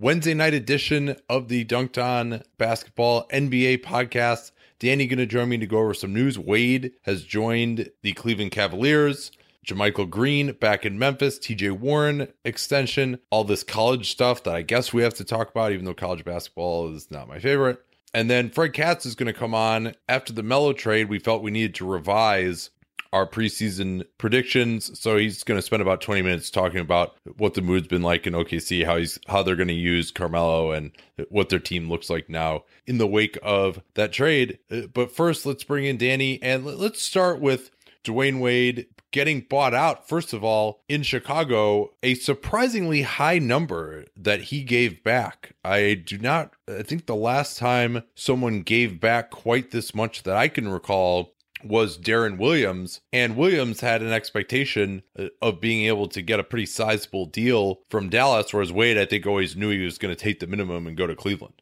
[0.00, 4.50] Wednesday night edition of the Dunked On Basketball NBA podcast.
[4.78, 6.38] Danny going to join me to go over some news.
[6.38, 9.30] Wade has joined the Cleveland Cavaliers.
[9.66, 14.90] JaMychal Green back in Memphis, TJ Warren extension, all this college stuff that I guess
[14.90, 17.84] we have to talk about, even though college basketball is not my favorite.
[18.14, 21.10] And then Fred Katz is going to come on after the Melo trade.
[21.10, 22.70] We felt we needed to revise
[23.12, 24.98] our preseason predictions.
[24.98, 28.26] So he's going to spend about 20 minutes talking about what the mood's been like
[28.26, 30.92] in OKC, how he's how they're going to use Carmelo and
[31.28, 34.58] what their team looks like now in the wake of that trade.
[34.92, 37.70] But first, let's bring in Danny and let's start with
[38.04, 44.40] Dwayne Wade getting bought out, first of all, in Chicago, a surprisingly high number that
[44.42, 45.52] he gave back.
[45.64, 50.36] I do not, I think the last time someone gave back quite this much that
[50.36, 56.08] I can recall was Deron Williams, and Williams had an expectation uh, of being able
[56.08, 59.84] to get a pretty sizable deal from Dallas, whereas Wade, I think, always knew he
[59.84, 61.54] was going to take the minimum and go to Cleveland.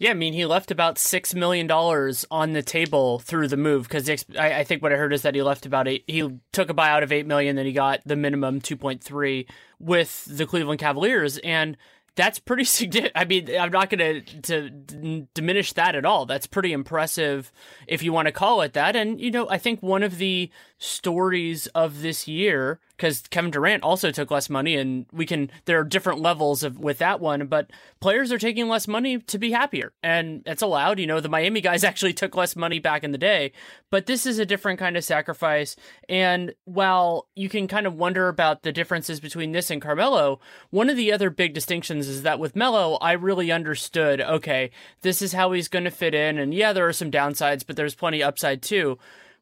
[0.00, 3.82] Yeah, I mean, he left about six million dollars on the table through the move
[3.82, 6.04] because I, I, think what I heard is that he left about eight.
[6.06, 9.48] He took a buyout of eight million, then he got the minimum two point three
[9.80, 11.76] with the Cleveland Cavaliers, and
[12.18, 13.12] that's pretty significant.
[13.14, 16.26] I mean, I'm not going to to diminish that at all.
[16.26, 17.50] That's pretty impressive
[17.86, 18.94] if you want to call it that.
[18.96, 23.84] And you know, I think one of the stories of this year because Kevin Durant
[23.84, 27.46] also took less money, and we can there are different levels of with that one,
[27.46, 30.98] but players are taking less money to be happier, and it's allowed.
[30.98, 33.52] You know, the Miami guys actually took less money back in the day,
[33.90, 35.76] but this is a different kind of sacrifice.
[36.08, 40.90] And while you can kind of wonder about the differences between this and Carmelo, one
[40.90, 44.20] of the other big distinctions is that with Melo, I really understood.
[44.20, 47.64] Okay, this is how he's going to fit in, and yeah, there are some downsides,
[47.64, 48.98] but there's plenty upside too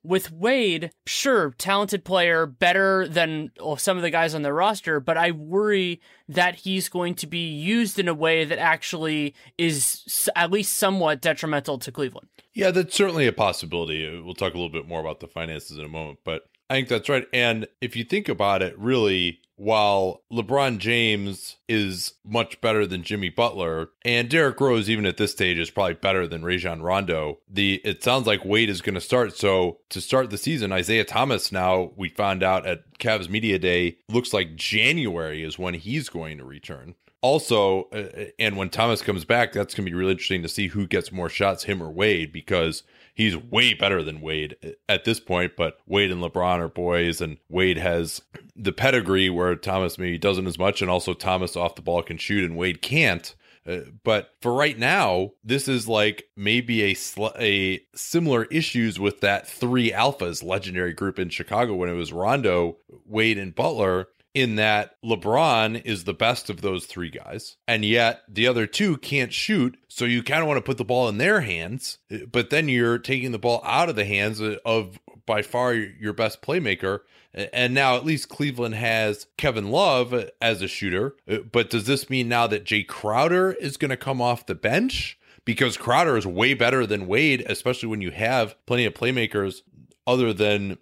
[0.07, 5.17] with Wade, sure, talented player, better than some of the guys on the roster, but
[5.17, 10.51] I worry that he's going to be used in a way that actually is at
[10.51, 12.29] least somewhat detrimental to Cleveland.
[12.55, 14.21] Yeah, that's certainly a possibility.
[14.21, 16.89] We'll talk a little bit more about the finances in a moment, but I think
[16.89, 17.27] that's right.
[17.33, 23.31] And if you think about it, really, while LeBron James is much better than Jimmy
[23.31, 27.81] Butler, and Derrick Rose, even at this stage, is probably better than Rajon Rondo, the
[27.85, 29.37] it sounds like Wade is going to start.
[29.37, 33.99] So to start the season, Isaiah Thomas now we found out at Cavs Media Day
[34.09, 36.95] looks like January is when he's going to return.
[37.23, 40.69] Also, uh, and when Thomas comes back, that's going to be really interesting to see
[40.69, 42.83] who gets more shots, him or Wade, because
[43.17, 47.39] he's way better than Wade at this point, but Wade and LeBron are boys, and
[47.49, 48.21] Wade has
[48.55, 52.19] the pedigree where Thomas maybe doesn't as much, and also Thomas off the ball can
[52.19, 53.35] shoot, and Wade can't.
[53.67, 59.21] Uh, but for right now, this is like maybe a sl- a similar issues with
[59.23, 64.57] that three alphas legendary group in Chicago when it was Rondo, Wade, and Butler in
[64.57, 69.33] that LeBron is the best of those three guys, and yet the other two can't
[69.33, 69.79] shoot.
[69.89, 71.97] So you kind of want to put the ball in their hands,
[72.31, 76.43] but then you're taking the ball out of the hands of by far your best
[76.43, 77.01] playmaker.
[77.33, 81.17] And now at least Cleveland has Kevin Love as a shooter.
[81.51, 85.19] But does this mean now that Jay Crowder is going to come off the bench?
[85.47, 89.63] Because Crowder is way better than Wade, especially when you have plenty of playmakers
[90.07, 90.77] other than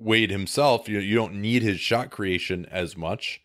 [0.00, 3.42] Wade himself, you know, you don't need his shot creation as much.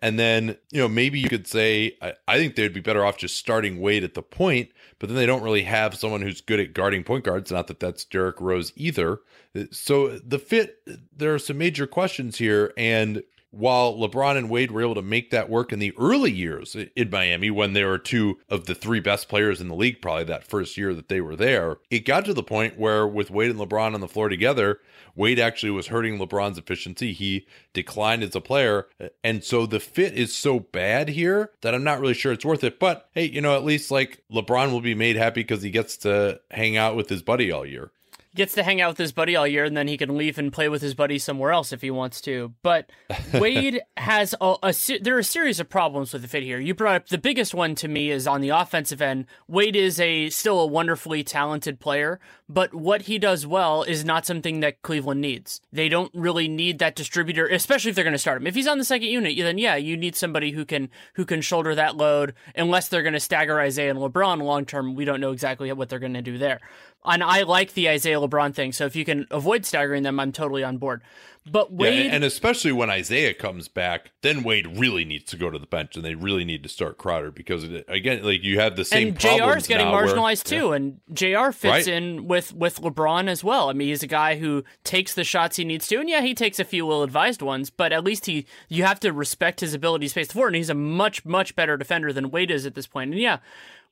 [0.00, 3.18] And then, you know, maybe you could say, I, I, think they'd be better off
[3.18, 6.60] just starting Wade at the point, but then they don't really have someone who's good
[6.60, 7.52] at guarding point guards.
[7.52, 9.20] Not that that's Derrick Rose either.
[9.54, 10.80] Uh, so the fit,
[11.14, 12.72] there are some major questions here.
[12.76, 16.76] And while LeBron and Wade were able to make that work in the early years
[16.94, 20.24] in Miami when they were two of the three best players in the league, probably
[20.24, 23.50] that first year that they were there, it got to the point where with Wade
[23.50, 24.80] and LeBron on the floor together,
[25.16, 27.12] Wade actually was hurting LeBron's efficiency.
[27.12, 28.86] He declined as a player.
[29.24, 32.62] And so the fit is so bad here that I'm not really sure it's worth
[32.62, 32.78] it.
[32.78, 35.96] But hey, you know, at least like LeBron will be made happy because he gets
[35.98, 37.90] to hang out with his buddy all year
[38.36, 40.52] gets to hang out with his buddy all year, and then he can leave and
[40.52, 42.54] play with his buddy somewhere else if he wants to.
[42.62, 42.90] But
[43.34, 46.60] Wade has a, a, there are a series of problems with the fit here.
[46.60, 49.26] You brought up the biggest one to me is on the offensive end.
[49.48, 54.26] Wade is a still a wonderfully talented player, but what he does well is not
[54.26, 55.60] something that Cleveland needs.
[55.72, 58.46] They don't really need that distributor, especially if they're going to start him.
[58.46, 61.40] If he's on the second unit, then yeah, you need somebody who can who can
[61.40, 62.34] shoulder that load.
[62.54, 65.88] Unless they're going to stagger Isaiah and LeBron long term, we don't know exactly what
[65.88, 66.60] they're going to do there.
[67.06, 68.72] And I like the Isaiah LeBron thing.
[68.72, 71.02] So if you can avoid staggering them, I'm totally on board.
[71.48, 75.48] But Wade, yeah, and especially when Isaiah comes back, then Wade really needs to go
[75.48, 78.74] to the bench, and they really need to start Crowder because again, like you have
[78.74, 79.08] the same.
[79.08, 79.56] And Jr.
[79.56, 80.74] is getting marginalized where, too, yeah.
[80.74, 81.52] and Jr.
[81.52, 81.86] fits right.
[81.86, 83.70] in with with LeBron as well.
[83.70, 86.34] I mean, he's a guy who takes the shots he needs to, and yeah, he
[86.34, 89.72] takes a few ill advised ones, but at least he you have to respect his
[89.72, 92.66] ability to space the floor, and he's a much much better defender than Wade is
[92.66, 93.12] at this point.
[93.12, 93.38] And yeah,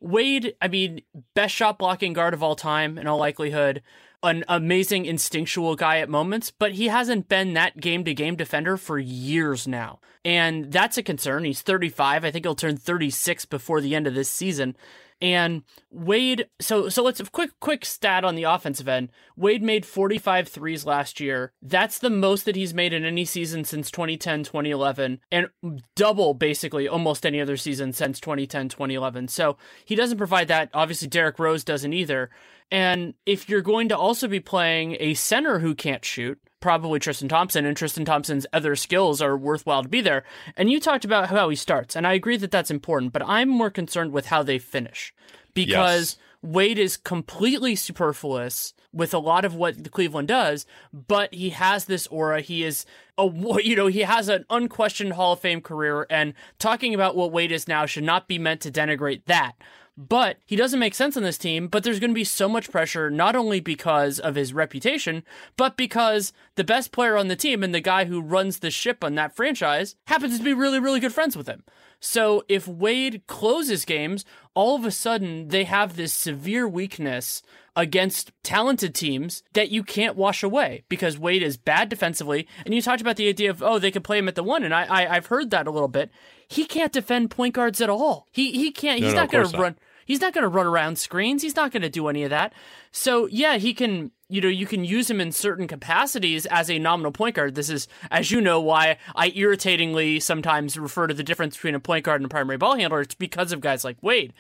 [0.01, 1.03] Wade, I mean,
[1.35, 3.83] best shot blocking guard of all time in all likelihood
[4.25, 8.77] an amazing instinctual guy at moments, but he hasn't been that game to game defender
[8.77, 10.01] for years now.
[10.25, 11.45] And that's a concern.
[11.45, 12.25] He's 35.
[12.25, 14.77] I think he'll turn 36 before the end of this season.
[15.21, 19.11] And Wade, so so let's quick quick stat on the offensive end.
[19.37, 21.53] Wade made 45 threes last year.
[21.63, 25.49] That's the most that he's made in any season since 2010, 2011, and
[25.97, 29.29] double basically almost any other season since 2010, 2011.
[29.29, 30.71] So he doesn't provide that.
[30.75, 32.31] Obviously, Derrick Rose doesn't either.
[32.71, 37.29] And if you're going to also be playing a center who can't shoot, probably Tristan
[37.29, 40.25] Thompson, and Tristan Thompson's other skills are worthwhile to be there.
[40.57, 43.51] And you talked about how he starts, and I agree that that's important, but I'm
[43.51, 45.13] more concerned with how they finish
[45.53, 46.17] because yes.
[46.41, 52.07] Wade is completely superfluous with a lot of what Cleveland does, but he has this
[52.07, 52.41] aura.
[52.41, 52.87] He is
[53.19, 53.27] a
[53.63, 57.53] you know he has an unquestioned Hall of Fame career, and talking about what Wade
[57.53, 59.53] is now should not be meant to denigrate that.
[59.97, 62.71] But he doesn't make sense on this team, but there's going to be so much
[62.71, 65.23] pressure, not only because of his reputation,
[65.57, 69.05] but because the best player on the team and the guy who runs the ship
[69.05, 71.63] on that franchise happens to be really, really good friends with him.
[72.05, 77.43] So if Wade closes games, all of a sudden they have this severe weakness
[77.75, 82.47] against talented teams that you can't wash away because Wade is bad defensively.
[82.67, 84.65] And you talked about the idea of, oh, they could play him at the one.
[84.65, 86.11] And I, I, have heard that a little bit
[86.49, 88.27] he can't defend point guards at all.
[88.31, 89.01] He he can't.
[89.01, 89.77] He's no, no, not going to run.
[90.07, 91.43] He's not going to run around screens.
[91.43, 92.53] He's not going to do any of that.
[92.93, 94.11] So yeah, he can.
[94.29, 97.55] You know, you can use him in certain capacities as a nominal point guard.
[97.55, 101.81] This is, as you know, why I irritatingly sometimes refer to the difference between a
[101.81, 103.03] point guard and a primary ball handler.
[103.03, 104.33] It's because of guys like Wade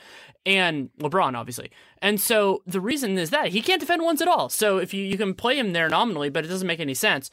[0.47, 1.71] and LeBron, obviously.
[2.01, 4.49] And so the reason is that he can't defend ones at all.
[4.49, 7.31] So if you you can play him there nominally, but it doesn't make any sense.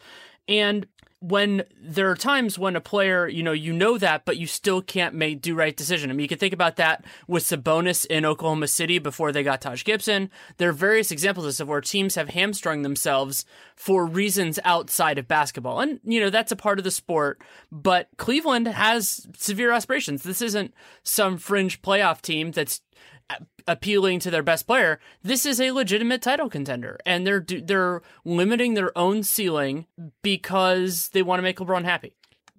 [0.48, 0.88] And
[1.22, 4.82] when there are times when a player, you know, you know that, but you still
[4.82, 6.10] can't make do right decision.
[6.10, 9.62] I mean, you can think about that with Sabonis in Oklahoma City before they got
[9.62, 10.32] Taj Gibson.
[10.58, 13.46] There are various examples of where teams have hamstrung themselves
[13.76, 17.40] for reasons outside of basketball, and you know that's a part of the sport.
[17.72, 20.24] But Cleveland has severe aspirations.
[20.24, 20.74] This isn't
[21.04, 22.82] some fringe playoff team that's
[23.68, 25.00] appealing to their best player.
[25.22, 29.86] This is a legitimate title contender, and they're they're limiting their own ceiling
[30.22, 32.14] because they want to make LeBron happy.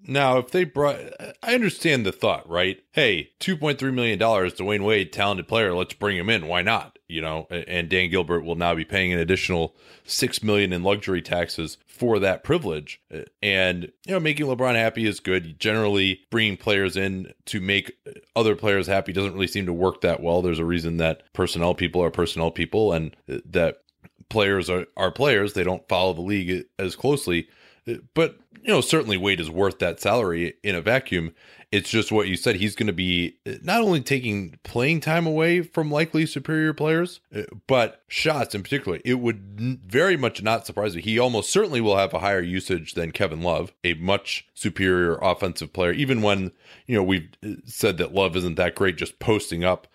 [0.04, 0.98] Now, if they brought,
[1.42, 2.82] I understand the thought, right?
[2.90, 5.74] Hey, two point three million dollars, Dwyane Wade, talented player.
[5.74, 6.48] Let's bring him in.
[6.48, 6.98] Why not?
[7.12, 9.74] You know, and Dan Gilbert will now be paying an additional
[10.04, 13.00] six million in luxury taxes for that privilege.
[13.12, 15.58] Uh, and you know, making LeBron happy is good.
[15.58, 17.92] Generally, bringing players in to make
[18.34, 20.42] other players happy doesn't really seem to work that well.
[20.42, 23.82] There's a reason that personnel people are personnel people, and uh, that
[24.28, 25.52] players are, are players.
[25.52, 27.48] They don't follow the league as closely
[27.88, 31.34] uh, but you know, certainly Wade is worth that salary in a vacuum.
[31.72, 32.56] It's just what you said.
[32.56, 37.20] He's going to be uh, not only taking playing time away from likely superior players,
[37.34, 39.00] uh, but shots in particular.
[39.04, 41.02] It would very much not surprise me.
[41.02, 45.72] He almost certainly will have a higher usage than Kevin Love, a much superior offensive
[45.72, 45.92] player.
[45.92, 46.52] Even when
[46.86, 49.88] you know we've uh, said that Love isn't that great, just posting up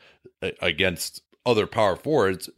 [0.61, 2.49] against other power forwards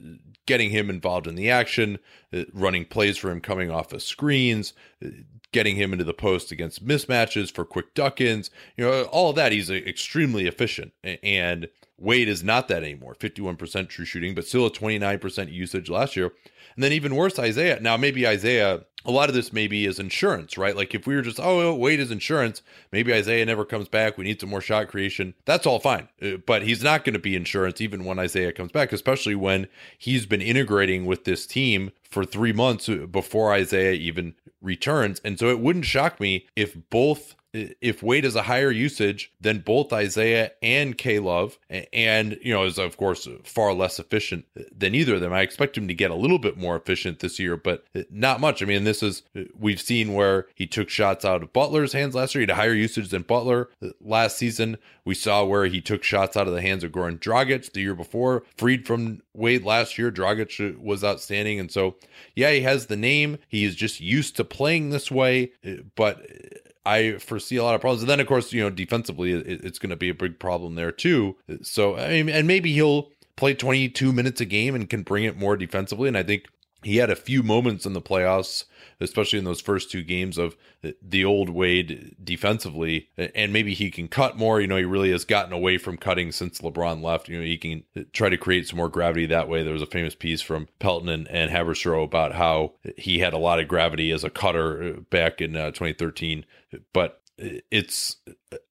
[0.50, 2.00] getting him involved in the action,
[2.33, 4.74] uh, running plays for him coming off of screens,
[5.06, 5.10] uh,
[5.51, 8.50] getting him into the post against mismatches for quick duck ins.
[8.78, 9.51] You know, all of that.
[9.51, 10.94] He's extremely efficient.
[11.04, 16.16] And Wade is not that anymore 51% true shooting, but still a 29% usage last
[16.16, 16.33] year.
[16.76, 17.80] And then even worse, Isaiah.
[17.80, 20.76] Now, maybe Isaiah a lot of this maybe is insurance, right?
[20.76, 24.18] Like if we were just, oh, Wade is insurance, maybe Isaiah never comes back.
[24.18, 25.35] We need some more shot creation.
[25.45, 26.09] That's all fine.
[26.21, 29.68] Uh, but he's not going to be insurance even when Isaiah comes back, especially when
[29.97, 35.21] he's been integrating with this team for three months uh, before Isaiah even returns.
[35.23, 39.59] And so it wouldn't shock me if both if Wade is a higher usage than
[39.59, 44.94] both Isaiah and K Love, and you know is of course far less efficient than
[44.94, 45.33] either of them.
[45.33, 48.61] I expect him to get a little bit more efficient this year, but not much.
[48.61, 49.23] I mean, this is
[49.57, 52.41] we've seen where he took shots out of Butler's hands last year.
[52.41, 54.77] He had a higher usage than Butler last season.
[55.06, 57.95] We saw where he took shots out of the hands of Goran Dragic the year
[57.95, 60.11] before, freed from Wade last year.
[60.11, 61.95] Dragic was outstanding, and so
[62.35, 63.39] yeah, he has the name.
[63.47, 65.51] He is just used to playing this way,
[65.95, 66.21] but
[66.90, 68.02] I foresee a lot of problems.
[68.02, 70.76] And then, of course, you know, defensively, it, it's going to be a big problem
[70.76, 71.36] there too.
[71.62, 75.38] So, I mean, and maybe he'll play 22 minutes a game and can bring it
[75.38, 76.08] more defensively.
[76.08, 76.48] And I think
[76.83, 78.66] he had a few moments in the playoffs,
[79.02, 80.56] especially in those first two games of
[81.02, 84.62] the old Wade defensively, and maybe he can cut more.
[84.62, 87.28] You know, he really has gotten away from cutting since LeBron left.
[87.28, 87.83] You know, he can
[88.14, 89.64] try to create some more gravity that way.
[89.64, 93.38] There was a famous piece from Pelton and, and Haberstroh about how he had a
[93.38, 96.45] lot of gravity as a cutter back in uh, 2013,
[96.94, 97.21] but
[97.71, 98.18] it's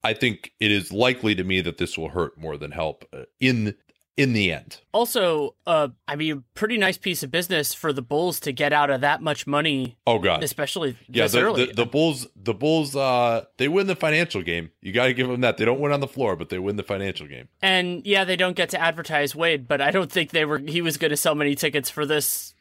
[0.05, 3.25] I think it is likely to me that this will hurt more than help uh,
[3.41, 3.75] in
[4.19, 4.81] in the end.
[4.93, 8.91] Also, uh, I mean, pretty nice piece of business for the Bulls to get out
[8.91, 9.97] of that much money.
[10.09, 11.29] Oh God, especially yeah.
[11.29, 14.71] The, the, the, Bulls, the Bulls, uh, they win the financial game.
[14.83, 15.57] You got to give them that.
[15.57, 17.49] They don't win on the floor, but they win the financial game.
[17.63, 20.59] And yeah, they don't get to advertise Wade, but I don't think they were.
[20.59, 22.55] He was going to sell many tickets for this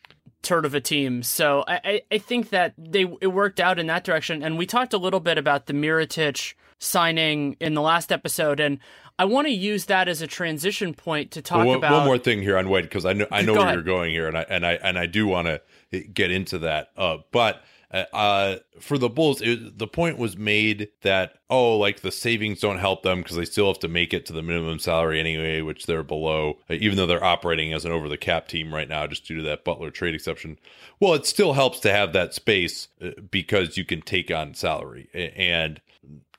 [0.43, 1.23] turd of a team.
[1.23, 4.43] So I, I think that they it worked out in that direction.
[4.43, 8.79] And we talked a little bit about the Mirotic signing in the last episode, and
[9.19, 12.05] I want to use that as a transition point to talk well, one, about one
[12.05, 14.37] more thing here on Wade because I know I know where you're going here, and
[14.37, 16.91] I and I and I do want to get into that.
[16.95, 22.01] Uh, but uh, uh, for the Bulls, it, the point was made that oh, like
[22.01, 24.77] the savings don't help them because they still have to make it to the minimum
[24.77, 28.47] salary anyway, which they're below, uh, even though they're operating as an over the cap
[28.47, 30.59] team right now, just due to that Butler trade exception.
[30.99, 35.09] Well, it still helps to have that space uh, because you can take on salary
[35.13, 35.81] and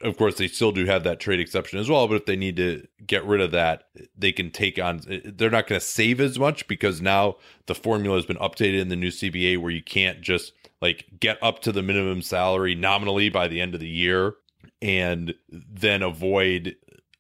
[0.01, 2.57] of course they still do have that trade exception as well but if they need
[2.57, 6.39] to get rid of that they can take on they're not going to save as
[6.39, 7.37] much because now
[7.67, 11.39] the formula has been updated in the new cba where you can't just like get
[11.43, 14.35] up to the minimum salary nominally by the end of the year
[14.81, 16.77] and then avoid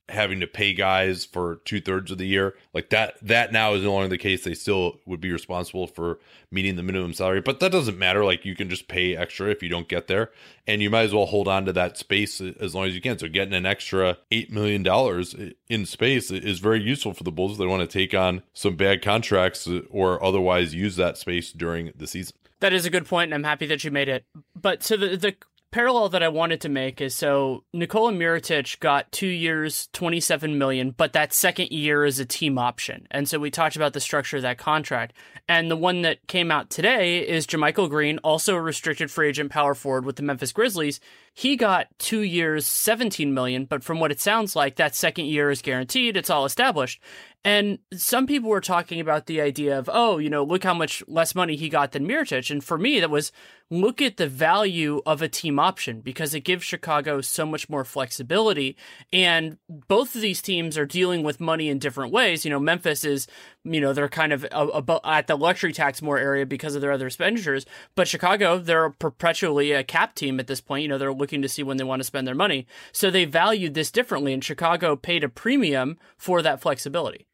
[0.08, 2.54] having to pay guys for two thirds of the year.
[2.72, 4.44] Like that, that now is no longer the case.
[4.44, 6.18] They still would be responsible for
[6.50, 8.24] meeting the minimum salary, but that doesn't matter.
[8.24, 10.30] Like you can just pay extra if you don't get there,
[10.66, 13.18] and you might as well hold on to that space as long as you can.
[13.18, 15.34] So getting an extra eight million dollars
[15.68, 17.58] in space is very useful for the Bulls.
[17.58, 22.06] They want to take on some bad contracts or otherwise use that space during the
[22.06, 22.36] season.
[22.60, 24.24] That is a good point, and I'm happy that you made it.
[24.60, 25.34] But so the the
[25.70, 30.90] parallel that I wanted to make is so Nikola Mirotic got two years, 27 million,
[30.90, 33.06] but that second year is a team option.
[33.10, 35.14] And so we talked about the structure of that contract.
[35.48, 39.50] And the one that came out today is JaMychal Green, also a restricted free agent
[39.50, 41.00] power forward with the Memphis Grizzlies.
[41.38, 45.52] He got two years, 17 million, but from what it sounds like, that second year
[45.52, 46.16] is guaranteed.
[46.16, 47.00] It's all established.
[47.44, 51.00] And some people were talking about the idea of, oh, you know, look how much
[51.06, 52.50] less money he got than Mirotic.
[52.50, 53.30] And for me, that was
[53.70, 57.84] look at the value of a team option because it gives Chicago so much more
[57.84, 58.76] flexibility.
[59.12, 62.44] And both of these teams are dealing with money in different ways.
[62.44, 63.28] You know, Memphis is,
[63.72, 67.06] you know, they're kind of at the luxury tax more area because of their other
[67.06, 67.66] expenditures.
[67.94, 70.82] But Chicago, they're perpetually a cap team at this point.
[70.82, 72.66] You know, they're looking to see when they want to spend their money.
[72.92, 74.32] So they valued this differently.
[74.32, 77.26] And Chicago paid a premium for that flexibility.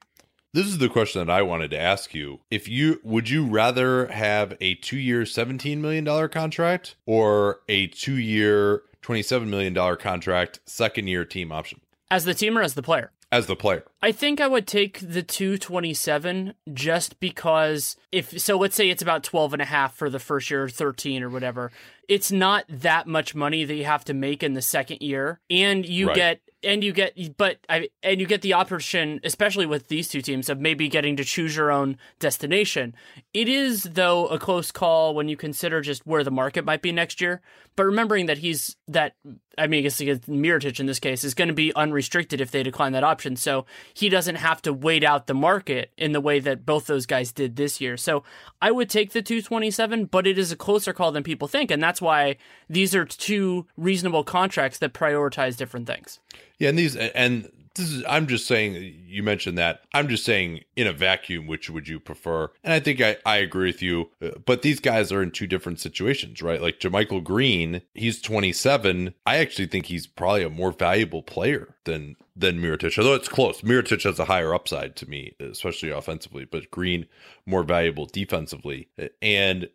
[0.54, 2.38] This is the question that I wanted to ask you.
[2.48, 8.82] If you would you rather have a 2-year 17 million dollar contract or a 2-year
[9.02, 11.80] 27 million dollar contract second year team option?
[12.08, 13.10] As the team or as the player?
[13.34, 13.82] As the player.
[14.00, 19.24] I think I would take the 227 just because if so let's say it's about
[19.24, 21.72] 12 and a half for the first year or 13 or whatever.
[22.08, 25.87] It's not that much money that you have to make in the second year and
[25.87, 26.16] you right.
[26.16, 30.20] get and you get but I and you get the option especially with these two
[30.20, 32.94] teams of maybe getting to choose your own destination.
[33.32, 36.92] It is though a close call when you consider just where the market might be
[36.92, 37.40] next year,
[37.76, 39.14] but remembering that he's that
[39.58, 42.62] I mean I guess Mirotic in this case is going to be unrestricted if they
[42.62, 43.37] decline that option.
[43.37, 47.06] So he doesn't have to wait out the market in the way that both those
[47.06, 47.96] guys did this year.
[47.96, 48.25] So
[48.61, 51.82] I would take the 227, but it is a closer call than people think and
[51.82, 52.36] that's why
[52.68, 56.20] these are two reasonable contracts that prioritize different things.
[56.58, 59.82] Yeah, and these and this is I'm just saying you mentioned that.
[59.92, 62.50] I'm just saying in a vacuum which would you prefer?
[62.62, 64.10] And I think I, I agree with you.
[64.22, 66.62] Uh, but these guys are in two different situations, right?
[66.62, 69.14] Like JaMychal Green, he's 27.
[69.26, 73.60] I actually think he's probably a more valuable player than than Mirotic, although it's close.
[73.62, 77.06] Mirotic has a higher upside to me, especially offensively, but Green
[77.46, 78.88] more valuable defensively.
[79.22, 79.68] And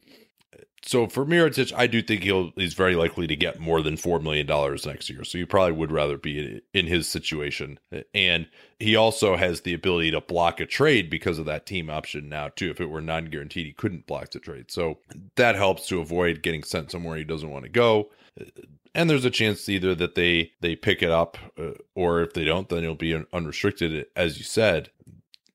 [0.86, 4.20] so for Mirotic, I do think he'll he's very likely to get more than four
[4.20, 5.24] million dollars next year.
[5.24, 7.80] So you probably would rather be in his situation,
[8.14, 8.48] and
[8.80, 12.50] he also has the ability to block a trade because of that team option now
[12.50, 12.70] too.
[12.70, 15.00] If it were non guaranteed, he couldn't block the trade, so
[15.36, 18.10] that helps to avoid getting sent somewhere he doesn't want to go.
[18.96, 22.46] And there's a chance either that they they pick it up, uh, or if they
[22.46, 24.92] don't, then it'll be unrestricted, as you said.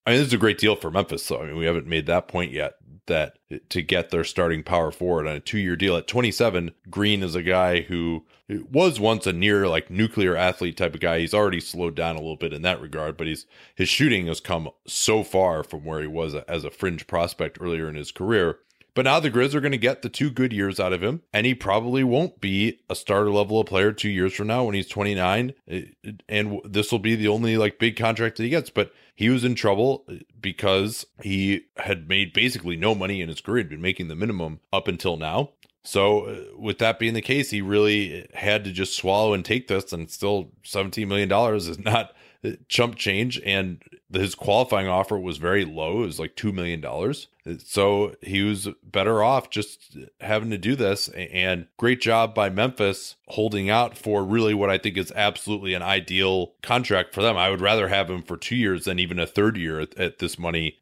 [0.07, 1.41] I mean, this is a great deal for Memphis, though.
[1.41, 2.75] I mean, we haven't made that point yet
[3.07, 6.73] that to get their starting power forward on a two year deal at 27.
[6.91, 11.21] Green is a guy who was once a near like nuclear athlete type of guy.
[11.21, 14.41] He's already slowed down a little bit in that regard, but he's his shooting has
[14.41, 18.59] come so far from where he was as a fringe prospect earlier in his career.
[18.95, 21.23] But now the Grizz are going to get the two good years out of him,
[21.33, 24.75] and he probably won't be a starter level of player two years from now when
[24.77, 25.53] he's 29.
[25.69, 25.83] Eh,
[26.29, 28.71] and this will be the only like big contract that he gets.
[28.71, 33.41] But he was in trouble eh, because he had made basically no money in his
[33.41, 33.65] career.
[33.65, 35.51] He'd been making the minimum up until now.
[35.83, 39.69] So, uh, with that being the case, he really had to just swallow and take
[39.69, 42.15] this, and still $17 million is not
[42.69, 43.41] chump change.
[43.45, 43.83] And
[44.13, 46.03] his qualifying offer was very low.
[46.03, 46.85] It was like $2 million.
[47.59, 51.09] So he was better off just having to do this.
[51.09, 55.83] And great job by Memphis holding out for really what I think is absolutely an
[55.83, 57.37] ideal contract for them.
[57.37, 60.19] I would rather have him for two years than even a third year at, at
[60.19, 60.79] this money,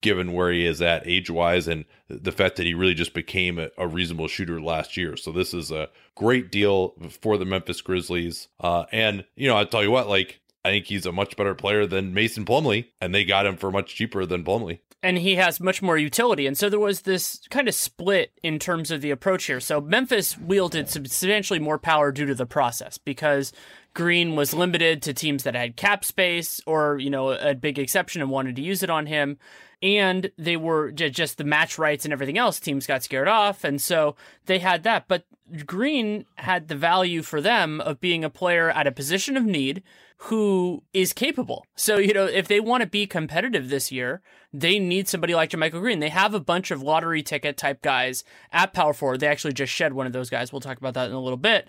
[0.00, 3.58] given where he is at age wise and the fact that he really just became
[3.58, 5.16] a, a, reasonable shooter last year.
[5.16, 8.48] So this is a great deal for the Memphis Grizzlies.
[8.60, 11.54] Uh, and, you know, I'll tell you what, like, I think he's a much better
[11.54, 14.80] player than Mason Plumlee, and they got him for much cheaper than Plumlee.
[15.02, 16.46] And he has much more utility.
[16.46, 19.60] And so there was this kind of split in terms of the approach here.
[19.60, 23.52] So Memphis wielded substantially more power due to the process because
[23.94, 28.20] Green was limited to teams that had cap space or, you know, a big exception
[28.20, 29.38] and wanted to use it on him.
[29.80, 32.58] And they were just the match rights and everything else.
[32.58, 33.62] Teams got scared off.
[33.62, 35.06] And so they had that.
[35.06, 35.24] But
[35.64, 39.84] Green had the value for them of being a player at a position of need
[40.22, 41.64] who is capable.
[41.76, 44.20] So, you know, if they want to be competitive this year,
[44.52, 46.00] they need somebody like JaMychal Green.
[46.00, 49.20] They have a bunch of lottery ticket type guys at power forward.
[49.20, 50.52] They actually just shed one of those guys.
[50.52, 51.68] We'll talk about that in a little bit.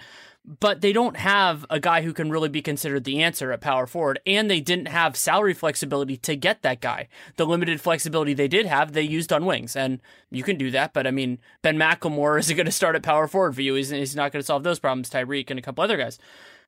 [0.59, 3.85] But they don't have a guy who can really be considered the answer at power
[3.85, 4.19] forward.
[4.25, 7.07] And they didn't have salary flexibility to get that guy.
[7.35, 9.75] The limited flexibility they did have, they used on wings.
[9.75, 10.01] And
[10.31, 10.93] you can do that.
[10.93, 13.75] But I mean, Ben McLemore isn't going to start at power forward for you.
[13.75, 15.09] He's, he's not going to solve those problems.
[15.09, 16.17] Tyreke and a couple other guys.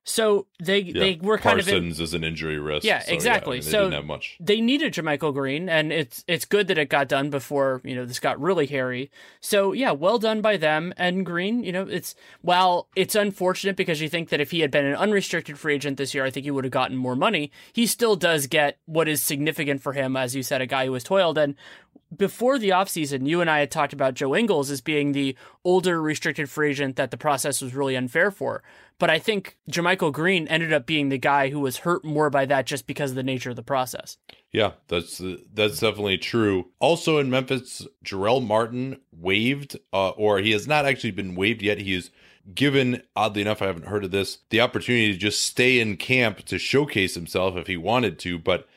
[0.04, 0.98] So they yeah.
[0.98, 2.84] they were kind Parsons of Parsons is an injury risk.
[2.84, 3.58] Yeah, so, exactly.
[3.58, 4.36] Yeah, I mean, they so didn't have much.
[4.40, 8.04] They needed JaMychal Green, and it's it's good that it got done before you know
[8.04, 9.10] this got really hairy.
[9.40, 11.62] So yeah, well done by them and Green.
[11.62, 14.96] You know, it's while it's unfortunate because you think that if he had been an
[14.96, 17.52] unrestricted free agent this year, I think he would have gotten more money.
[17.72, 20.94] He still does get what is significant for him, as you said, a guy who
[20.94, 21.54] has toiled and
[22.16, 26.00] before the offseason, you and I had talked about Joe Ingles as being the older
[26.00, 28.62] restricted free agent that the process was really unfair for.
[28.98, 32.44] But I think JaMychal Green ended up being the guy who was hurt more by
[32.46, 34.18] that just because of the nature of the process.
[34.52, 35.20] Yeah, that's
[35.52, 36.70] that's definitely true.
[36.78, 41.78] Also in Memphis, Jarell Martin waived, uh, or he has not actually been waived yet.
[41.78, 42.10] He is
[42.54, 46.44] given, oddly enough, I haven't heard of this, the opportunity to just stay in camp
[46.44, 48.68] to showcase himself if he wanted to, but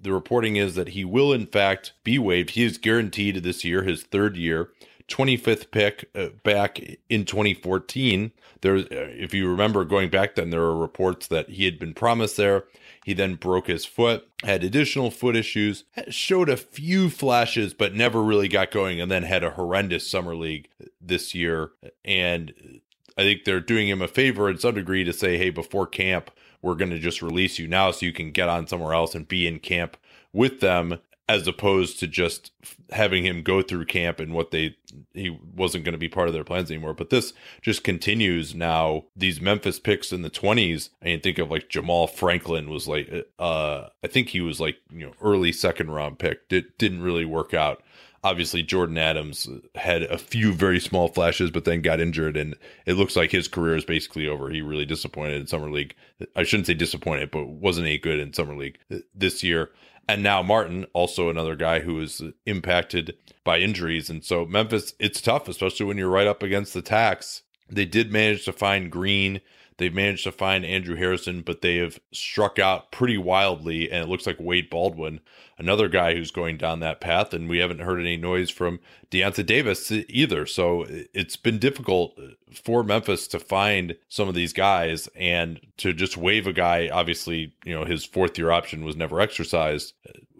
[0.00, 2.50] the reporting is that he will, in fact, be waived.
[2.50, 4.70] He is guaranteed this year, his third year.
[5.08, 8.30] 25th pick uh, back in 2014.
[8.60, 11.94] There, uh, if you remember going back then, there were reports that he had been
[11.94, 12.64] promised there.
[13.04, 18.22] He then broke his foot, had additional foot issues, showed a few flashes, but never
[18.22, 20.68] really got going, and then had a horrendous summer league
[21.00, 21.70] this year.
[22.04, 22.80] And
[23.16, 26.30] I think they're doing him a favor in some degree to say, hey, before camp,
[26.62, 29.28] we're going to just release you now so you can get on somewhere else and
[29.28, 29.96] be in camp
[30.32, 32.52] with them as opposed to just
[32.90, 34.74] having him go through camp and what they
[35.12, 36.94] he wasn't going to be part of their plans anymore.
[36.94, 39.04] But this just continues now.
[39.14, 43.26] These memphis picks in the 20s i mean think of like Jamaal Franklin was like
[43.38, 46.48] uh i think he was like you know early second round pick.
[46.48, 47.82] Did, didn't really work out
[48.24, 52.54] obviously Jordan Adams uh, had a few very small flashes, but then got injured, and
[52.86, 54.50] it looks like his career is basically over.
[54.50, 55.94] He really disappointed in summer league.
[56.36, 59.70] I shouldn't say disappointed, but wasn't any good in summer league uh, this year.
[60.08, 65.20] And now Martin, also another guy who is impacted by injuries, and so Memphis, it's
[65.20, 67.42] tough, especially when you're right up against the tax.
[67.70, 69.42] They did manage to find Green
[69.78, 73.90] They've managed to find Andrew Harrison, but they have struck out pretty wildly.
[73.90, 75.20] And it looks like Wade Baldwin,
[75.58, 77.34] another guy who's going down that path.
[77.34, 80.46] And we haven't heard any noise from Deyonta Davis either.
[80.46, 82.18] So it's been difficult
[82.52, 86.88] for Memphis to find some of these guys and to just waive a guy.
[86.88, 89.92] Obviously, you know, his fourth year option was never exercised.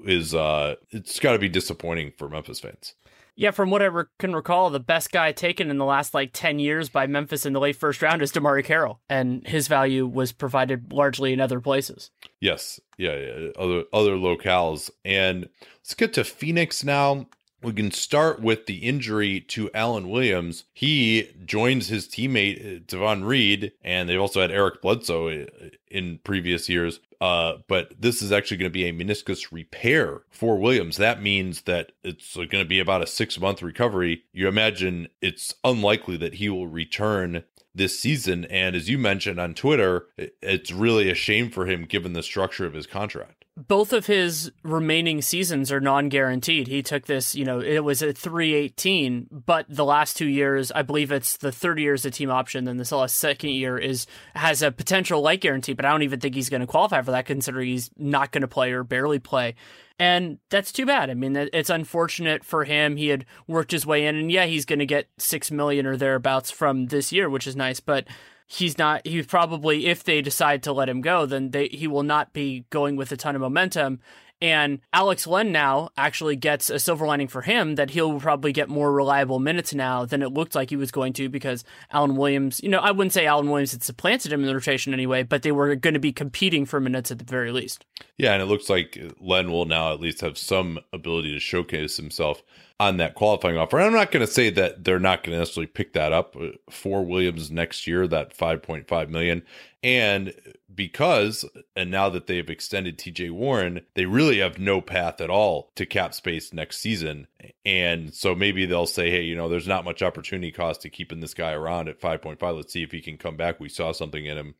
[0.04, 2.94] Is uh, it's got to be disappointing for Memphis fans.
[3.38, 6.30] Yeah, from what I re- can recall, the best guy taken in the last like
[6.32, 10.08] 10 years by Memphis in the late first round is DeMarre Carroll, and his value
[10.08, 12.10] was provided largely in other places.
[12.40, 12.80] Yes.
[12.96, 13.50] Yeah, yeah.
[13.56, 14.90] Other other locales.
[15.04, 17.28] And let's get to Phoenix now.
[17.62, 20.64] We can start with the injury to Alan Williams.
[20.74, 25.46] He joins his teammate Devon Davon Reed, and they've also had Eric Bledsoe uh,
[25.88, 30.56] in previous years Uh, but this is actually going to be a meniscus repair for
[30.56, 30.96] Williams.
[30.96, 34.24] That means that it's going to be about a six month recovery.
[34.32, 38.44] You imagine it's unlikely that he will return this season.
[38.46, 42.66] And as you mentioned on Twitter, it's really a shame for him given the structure
[42.66, 46.68] of his contract both of his remaining seasons are non-guaranteed.
[46.68, 50.82] He took this, you know, it was a 318, but the last two years, I
[50.82, 54.62] believe it's the third year is a team option, then the second year is has
[54.62, 57.26] a potential light guarantee, but I don't even think he's going to qualify for that
[57.26, 59.56] considering he's not going to play or barely play.
[59.98, 61.10] And that's too bad.
[61.10, 62.96] I mean, it's unfortunate for him.
[62.96, 65.96] He had worked his way in, and yeah, he's going to get six million or
[65.96, 67.80] thereabouts from this year, which is nice.
[67.80, 68.06] But
[68.48, 72.02] he's not he's probably if they decide to let him go then they he will
[72.02, 74.00] not be going with a ton of momentum
[74.40, 78.68] and Alex Len now actually gets a silver lining for him that he'll probably get
[78.68, 82.60] more reliable minutes now than it looked like he was going to because Alan Williams,
[82.62, 85.42] you know, I wouldn't say Alan Williams had supplanted him in the rotation anyway, but
[85.42, 87.84] they were going to be competing for minutes at the very least.
[88.16, 91.96] Yeah, and it looks like Len will now at least have some ability to showcase
[91.96, 92.42] himself
[92.80, 93.78] on that qualifying offer.
[93.78, 96.36] And I'm not going to say that they're not going to necessarily pick that up
[96.36, 99.42] uh, for Williams next year, that 5.5 million.
[99.82, 100.32] And
[100.72, 105.72] because, and now that they've extended TJ Warren, they really have no path at all
[105.74, 107.26] to cap space next season.
[107.64, 111.18] And so maybe they'll say, hey, you know, there's not much opportunity cost to keeping
[111.18, 112.56] this guy around at 5.5.
[112.56, 113.58] Let's see if he can come back.
[113.58, 114.54] We saw something in him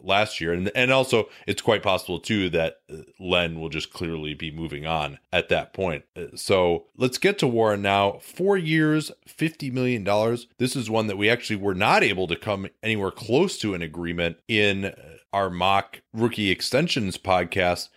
[0.00, 0.52] last year.
[0.52, 4.86] And and also it's quite possible too that uh, Len will just clearly be moving
[4.86, 6.04] on at that point.
[6.16, 8.18] Uh, so let's get to Warren now.
[8.22, 10.46] 4 years, 50 million dollars.
[10.58, 13.82] This is one that we actually were not able to come anywhere close to an
[13.82, 14.94] agreement in uh,
[15.32, 17.88] our mock rookie extensions podcast.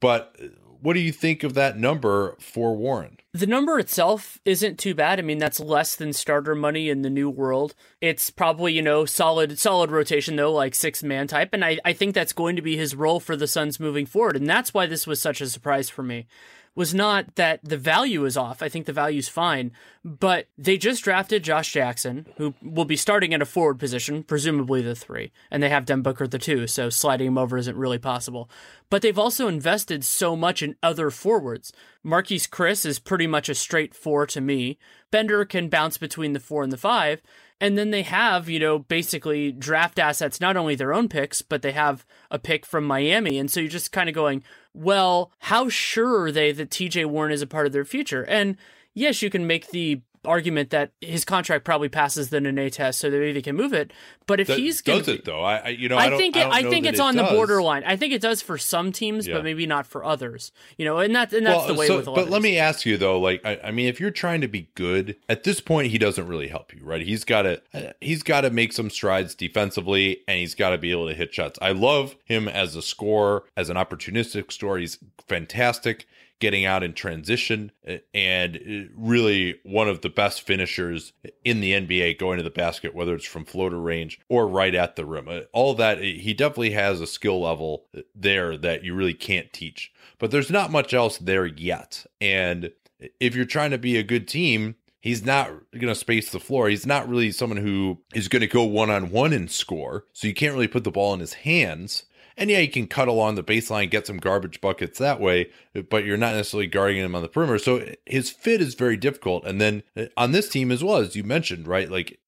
[0.00, 0.36] But
[0.84, 3.16] what do you think of that number for Warren?
[3.32, 5.18] The number itself isn't too bad.
[5.18, 7.74] I mean, that's less than starter money in the new world.
[8.02, 11.54] It's probably, you know, solid solid rotation though, like six man type.
[11.54, 14.36] And I, I think that's going to be his role for the Suns moving forward.
[14.36, 16.26] And that's why this was such a surprise for me
[16.74, 18.62] was not that the value is off.
[18.62, 19.72] I think the value's fine,
[20.04, 24.82] but they just drafted Josh Jackson, who will be starting at a forward position, presumably
[24.82, 27.76] the three, and they have Dem Booker at the two, so sliding him over isn't
[27.76, 28.50] really possible.
[28.90, 31.72] But they've also invested so much in other forwards.
[32.04, 34.78] Marquese Chriss is pretty much a straight four to me.
[35.10, 37.22] Bender can bounce between the four and the five,
[37.60, 41.62] and then they have, you know, basically draft assets, not only their own picks, but
[41.62, 43.38] they have a pick from Miami.
[43.38, 47.32] And so you're just kind of going, well, how sure are they that TJ Warren
[47.32, 48.24] is a part of their future?
[48.24, 48.56] And
[48.92, 53.10] yes, you can make the argument that his contract probably passes the Nene test, so
[53.10, 53.92] that maybe they can move it.
[54.26, 55.42] But if he's gonna, does it though?
[55.42, 57.84] I, I you know I, I think it, I, think it's on the borderline.
[57.84, 59.34] I think it does for some teams, yeah.
[59.34, 60.52] but maybe not for others.
[60.78, 62.06] You know, and that and that's well, the way so, with.
[62.06, 64.70] but let me ask you though, like I, I, mean, if you're trying to be
[64.74, 67.02] good at this point, he doesn't really help you, right?
[67.02, 70.78] He's got to uh, he's got to make some strides defensively, and he's got to
[70.78, 71.58] be able to hit shots.
[71.60, 74.78] I love him as a scorer, as an opportunistic scorer.
[74.78, 76.06] He's fantastic
[76.40, 81.12] getting out in transition, uh, and uh, really one of the best finishers
[81.44, 84.96] in the NBA going to the basket, whether it's from floater range or right at
[84.96, 85.28] the rim.
[85.28, 89.52] Uh, all that, uh, he definitely has a skill level there that you really can't
[89.52, 89.92] teach.
[90.18, 92.06] But there's not much else there yet.
[92.20, 92.72] And
[93.20, 96.68] if you're trying to be a good team, he's not going to space the floor.
[96.68, 100.04] He's not really someone who is going to go one on one and score.
[100.12, 102.06] So you can't really put the ball in his hands.
[102.36, 105.50] And yeah, you can cut along the baseline, get some garbage buckets that way,
[105.88, 107.58] but you're not necessarily guarding him on the perimeter.
[107.58, 109.44] So his fit is very difficult.
[109.44, 111.90] And then uh, on this team as well, as you mentioned, right?
[111.90, 112.18] Like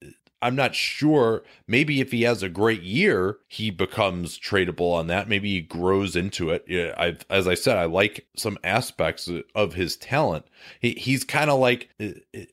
[0.47, 1.43] I'm not sure.
[1.67, 5.29] Maybe if he has a great year, he becomes tradable on that.
[5.29, 6.65] Maybe he grows into it.
[6.69, 10.47] Yeah, I've, as I said, I like some aspects of his talent.
[10.79, 11.91] He, he's kind of like,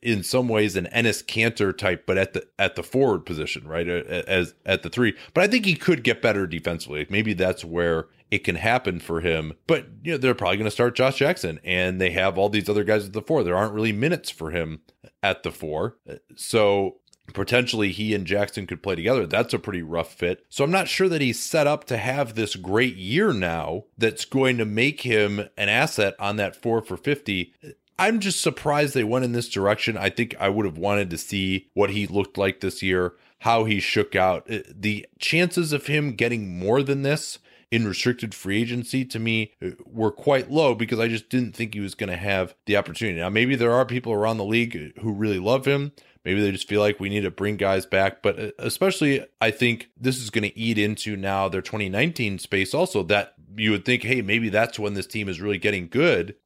[0.02, 3.86] in some ways, an Enes Kanter type, but at the at the forward position, right?
[3.86, 5.14] As at the three.
[5.32, 7.06] But I think he could get better defensively.
[7.08, 9.52] Maybe that's where it can happen for him.
[9.68, 12.68] But you know, they're probably going to start Josh Jackson, and they have all these
[12.68, 13.44] other guys at the four.
[13.44, 14.80] There aren't really minutes for him
[15.22, 15.96] at the four.
[16.34, 16.96] So
[17.32, 19.26] potentially he and Jackson could play together.
[19.26, 20.44] That's a pretty rough fit.
[20.48, 24.24] So I'm not sure that he's set up to have this great year now that's
[24.24, 27.54] going to make him an asset on that 4 for 50.
[27.98, 29.96] I'm just surprised they went in this direction.
[29.96, 33.64] I think I would have wanted to see what he looked like this year, how
[33.64, 34.50] he shook out.
[34.50, 37.38] Uh, the chances of him getting more than this
[37.70, 41.74] in restricted free agency to me uh, were quite low because I just didn't think
[41.74, 43.18] he was going to have the opportunity.
[43.18, 45.92] Now, maybe there are people around the league who really love him.
[46.24, 48.22] Maybe they just feel like we need to bring guys back.
[48.22, 52.74] But uh, especially, I think this is going to eat into now their 2019 space
[52.74, 56.36] also that you would think, hey, maybe that's when this team is really getting good.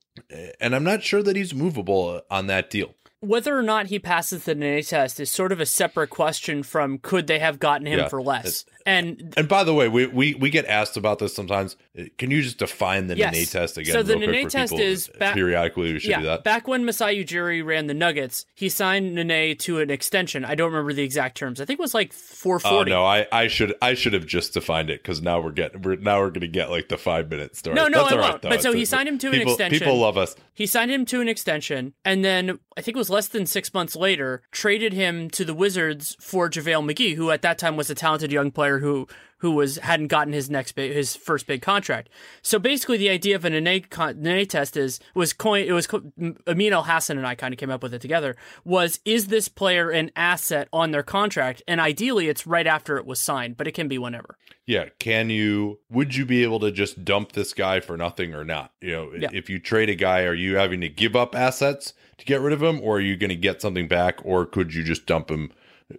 [0.61, 2.95] And I'm not sure that he's movable on that deal.
[3.21, 6.99] Whether or not he passes the Nene test is sort of a separate question from
[6.99, 8.09] could they have gotten him Yeah.
[8.09, 8.65] for less.
[8.87, 11.77] And And by the way, we, we, we get asked about this sometimes.
[12.17, 13.35] Can you just define the Yes.
[13.35, 13.93] Nene test again?
[13.93, 16.45] So the Nene test is ba- periodically we should yeah, do that.
[16.45, 20.45] back when Masai Ujiri ran the Nuggets, he signed Nene to an extension.
[20.45, 21.61] I don't remember the exact terms.
[21.61, 22.67] I think it was like four forty.
[22.67, 22.91] Oh 440.
[22.93, 25.97] no, I, I should I should have just defined it because now we're getting we're
[25.97, 27.75] now we're gonna get like the five minute story.
[27.75, 28.43] No, no, That's I all right, won't.
[28.43, 28.49] though.
[28.51, 29.79] But so It's he signed him to an extension.
[29.81, 30.35] People love us.
[30.55, 33.73] He signed him to an extension, and then I think it was less than six
[33.75, 37.91] months later, traded him to the Wizards for JaVale McGee, who at that time was
[37.91, 39.07] a talented young player who
[39.41, 42.09] who was hadn't gotten his next big, his first big contract.
[42.43, 45.65] So basically, the idea of an Nene, con- test is was coin.
[45.65, 46.11] It was co-
[46.49, 48.35] Amin Elhassan and I kind of came up with it together.
[48.65, 51.63] Was is this player an asset on their contract?
[51.69, 54.37] And ideally, it's right after it was signed, but it can be whenever.
[54.67, 55.79] Yeah, can you?
[55.89, 58.73] Would you be able to just dump this guy for nothing or not?
[58.81, 59.29] You know, Yeah.
[59.33, 62.53] if you trade a guy, are you having to give up assets to get rid
[62.53, 65.31] of him, or are you going to get something back, or could you just dump
[65.31, 65.51] him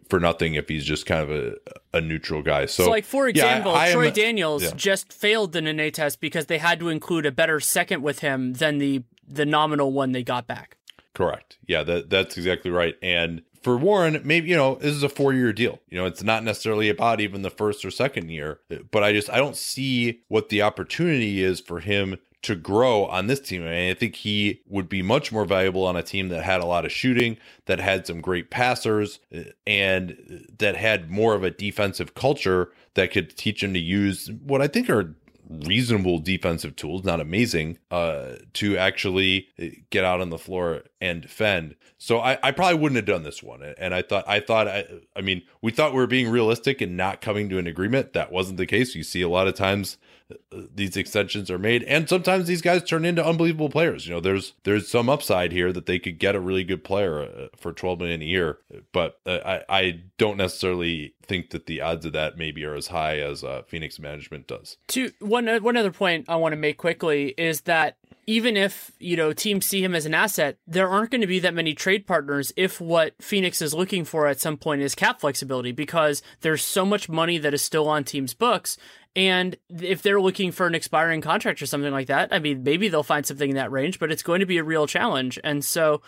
[0.07, 1.55] for nothing if he's just kind of a,
[1.97, 2.65] a neutral guy?
[2.67, 4.71] So, So, like for yeah, I- example, I am- Troy Daniels yeah.
[4.75, 8.53] just failed the Nene test because they had to include a better second with him
[8.53, 10.75] than the the nominal one they got back.
[11.13, 11.57] Correct.
[11.67, 12.95] Yeah, that that's exactly right.
[13.01, 15.79] And for Warren, maybe you know this is a four year deal.
[15.89, 18.59] You know, it's not necessarily about even the first or second year,
[18.91, 23.27] but I just I don't see what the opportunity is for him to grow on
[23.27, 23.63] this team.
[23.63, 26.61] I, mean, I think he would be much more valuable on a team that had
[26.61, 31.43] a lot of shooting, that had some great passers, uh, and that had more of
[31.43, 35.15] a defensive culture that could teach him to use what I think are
[35.49, 39.47] reasonable defensive tools, not amazing, uh, to actually
[39.89, 41.75] get out on the floor and defend.
[41.97, 43.63] So I, I probably wouldn't have done this one.
[43.77, 46.95] And I thought, I thought, I, I mean, we thought we were being realistic and
[46.95, 48.13] not coming to an agreement.
[48.13, 48.95] That wasn't the case.
[48.95, 50.08] You see a lot of times uh,
[50.51, 54.07] these extensions are made, and sometimes these guys turn into unbelievable players.
[54.07, 57.21] You know, there's there's some upside here that they could get a really good player
[57.21, 58.59] uh, for 12 million a year,
[58.91, 62.87] but uh, I I don't necessarily think that the odds of that maybe are as
[62.87, 64.77] high as uh, Phoenix management does.
[64.89, 67.97] To one one other point I want to make quickly is that
[68.29, 71.39] even if you know teams see him as an asset, there aren't going to be
[71.39, 75.19] that many trade partners if what Phoenix is looking for at some point is cap
[75.19, 78.77] flexibility because there's so much money that is still on teams' books.
[79.15, 82.87] And if they're looking for an expiring contract or something like that, I mean, maybe
[82.87, 85.39] they'll find something in that range, but it's going to be a real challenge.
[85.43, 86.01] And so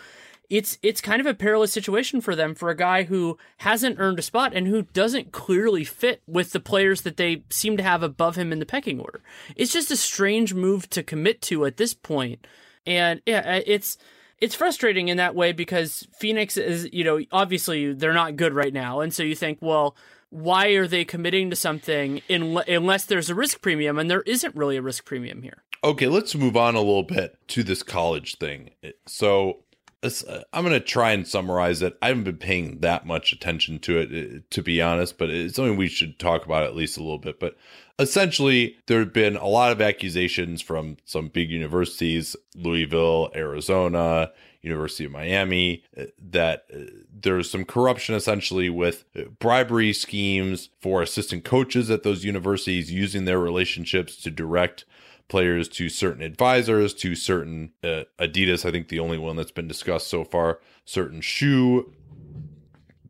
[0.48, 4.18] it's it's kind of a perilous situation for them for a guy who hasn't earned
[4.18, 8.02] a spot and who doesn't clearly fit with the players that they seem to have
[8.02, 9.22] above him in the pecking order.
[9.56, 12.46] It's just a strange move to commit to at this point.
[12.86, 13.96] And yeah, uh, it's
[14.42, 18.74] it's frustrating in that way because Phoenix is, you know, obviously they're not good right
[18.74, 19.00] now.
[19.00, 19.96] And so you think, well,
[20.32, 23.98] why are they committing to something in, unless there's a risk premium?
[23.98, 25.62] And there isn't really a risk premium here.
[25.84, 28.70] Okay, let's move on a little bit to this college thing.
[29.06, 29.58] So
[30.02, 31.98] uh, I'm going to try and summarize it.
[32.00, 35.56] I haven't been paying that much attention to it, uh, to be honest, but it's
[35.56, 37.38] something we should talk about at least a little bit.
[37.38, 37.58] But
[37.98, 44.32] essentially, there have been a lot of accusations from some big universities, Louisville, Arizona,
[44.62, 46.78] University of Miami, uh, that uh,
[47.12, 53.24] there's some corruption essentially with uh, bribery schemes for assistant coaches at those universities using
[53.24, 54.84] their relationships to direct
[55.28, 59.68] players to certain advisors, to certain uh, Adidas, I think the only one that's been
[59.68, 61.92] discussed so far, certain shoe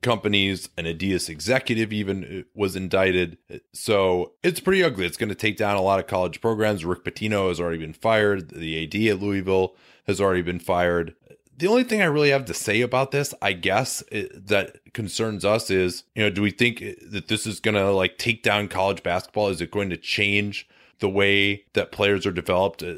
[0.02, 3.38] companies, an Adidas executive even was indicted.
[3.72, 5.06] So it's pretty ugly.
[5.06, 6.84] It's going to take down a lot of college programs.
[6.84, 8.50] Rick Pitino has already been fired.
[8.50, 11.14] The AD at Louisville has already been fired.
[11.56, 15.44] The only thing I really have to say about this, I guess, i- that concerns
[15.44, 18.68] us is, you know, do we think that this is going to like take down
[18.68, 19.48] college basketball?
[19.48, 20.66] Is it going to change
[21.00, 22.82] the way that players are developed?
[22.82, 22.94] Uh,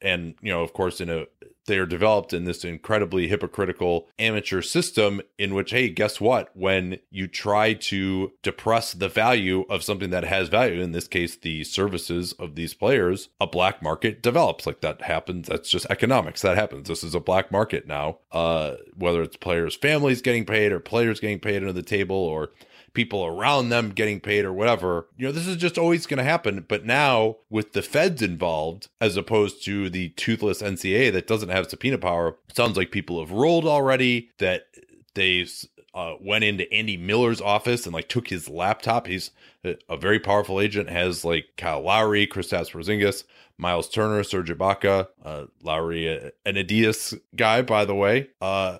[0.00, 1.26] And, you know, of course, in a
[1.66, 6.50] they are developed in this incredibly hypocritical amateur system in which hey guess what?
[6.54, 11.36] When you try to depress the value of something that has value in this case
[11.36, 14.66] the services of these players a black market develops.
[14.66, 15.48] Like that happens.
[15.48, 16.42] That's just economics.
[16.42, 16.88] That happens.
[16.88, 18.18] This is a black market now.
[18.30, 22.50] Uh whether it's players families getting paid or players getting paid under the table or
[22.94, 25.08] people around them getting paid or whatever.
[25.16, 26.64] You know, this is just always going to happen.
[26.68, 31.68] But now with the feds involved, as opposed to the toothless NCA that doesn't have
[31.68, 34.66] subpoena power, sounds like people have rolled already that
[35.14, 35.46] they
[35.94, 39.06] uh, went into Andy Miller's office and like took his laptop.
[39.06, 39.30] He's
[39.64, 43.24] a very powerful agent, has like Kyle Lowry, Kristaps Porzingis,
[43.58, 48.28] Miles Turner, Serge Ibaka, uh, Lowry, uh, an Adidas guy, by the way.
[48.40, 48.78] Uh,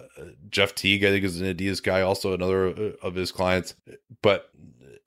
[0.51, 3.75] Jeff Teague, I think, is an Adidas guy, also another uh, of his clients.
[4.23, 4.51] But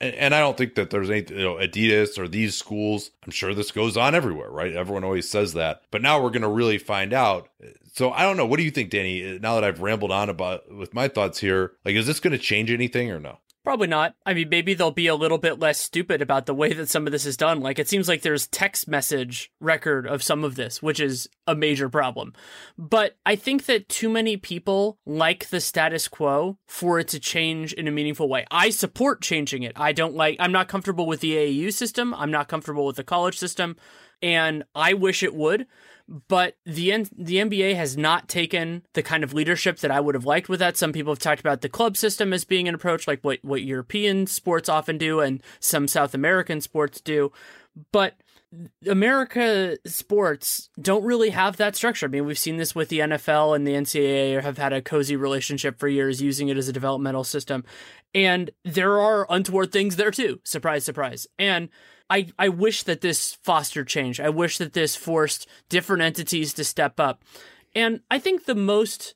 [0.02, 3.12] and I don't think that there's any, you know, Adidas or these schools.
[3.24, 4.74] I'm sure this goes on everywhere, right?
[4.74, 7.50] Everyone always says that, but now we're going to really find out.
[7.94, 8.46] So I don't know.
[8.46, 9.40] What do you think, Danny?
[9.40, 12.38] Now that I've rambled on about with my thoughts here, like, is this going to
[12.38, 13.40] change anything or no?
[13.66, 14.14] Probably not.
[14.28, 17.08] I mean, maybe they'll be a little bit less stupid about the way that some
[17.08, 17.62] of this is done.
[17.62, 21.56] Like, it seems like there's text message record of some of this, which is a
[21.56, 22.34] major problem.
[22.78, 27.74] But I think that too many people like the status quo for it to change
[27.74, 28.46] in a meaningful way.
[28.52, 29.74] I support changing it.
[29.76, 32.14] I don't like, I'm not comfortable with the AAU system.
[32.14, 33.78] I'm not comfortable with the college system.
[34.22, 35.68] And I wish it would
[36.08, 40.16] but the N- the NBA has not taken the kind of leadership that I would
[40.16, 40.78] have liked with that.
[40.78, 43.64] Some people have talked about the club system as being an approach like what what
[43.64, 47.32] European sports often do and some South American sports do,
[47.92, 48.16] but
[48.88, 52.06] America sports don't really have that structure.
[52.06, 55.16] I mean, we've seen this with the NFL and the NCAA have had a cozy
[55.16, 57.66] relationship for years using it as a developmental system.
[58.14, 60.40] And there are untoward things there too.
[60.46, 61.28] Surprise, surprise.
[61.38, 61.68] And
[62.10, 64.20] I, I wish that this fostered change.
[64.20, 67.24] I wish that this forced different entities to step up.
[67.74, 69.16] And I think the most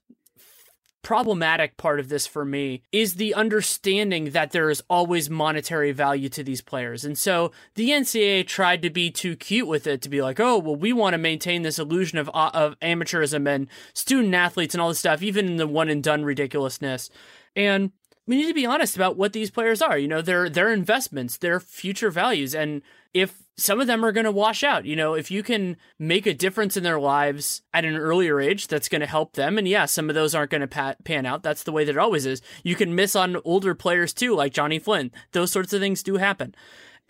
[1.02, 6.30] problematic part of this for me is the understanding that there is always monetary value
[6.30, 7.06] to these players.
[7.06, 10.58] And so the NCAA tried to be too cute with it to be like, oh,
[10.58, 14.82] well, we want to maintain this illusion of, uh, of amateurism and student athletes and
[14.82, 17.10] all this stuff, even in the one and done ridiculousness.
[17.56, 17.91] And
[18.30, 19.98] we need to be honest about what these players are.
[19.98, 24.26] You know, their their investments, their future values, and if some of them are going
[24.26, 27.86] to wash out, you know, if you can make a difference in their lives at
[27.86, 29.58] an earlier age, that's going to help them.
[29.58, 31.42] And yeah, some of those aren't going to pan out.
[31.42, 32.44] That's the way that it always is.
[32.63, 35.12] You can miss on older players too, like Johnny Flynn.
[35.32, 36.54] Those sorts of things do happen.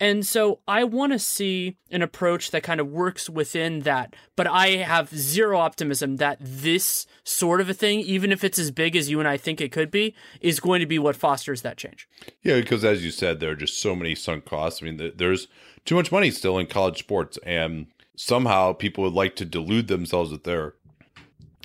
[0.00, 4.16] And so I want to see an approach that kind of works within that.
[4.34, 8.70] But I have zero optimism that this sort of a thing, even if it's as
[8.70, 11.60] big as you and I think it could be, is going to be what fosters
[11.62, 12.08] that change.
[12.42, 14.82] Yeah, because as you said, there are just so many sunk costs.
[14.82, 15.48] I mean, there's
[15.84, 17.38] too much money still in college sports.
[17.44, 20.74] And somehow people would like to delude themselves that they're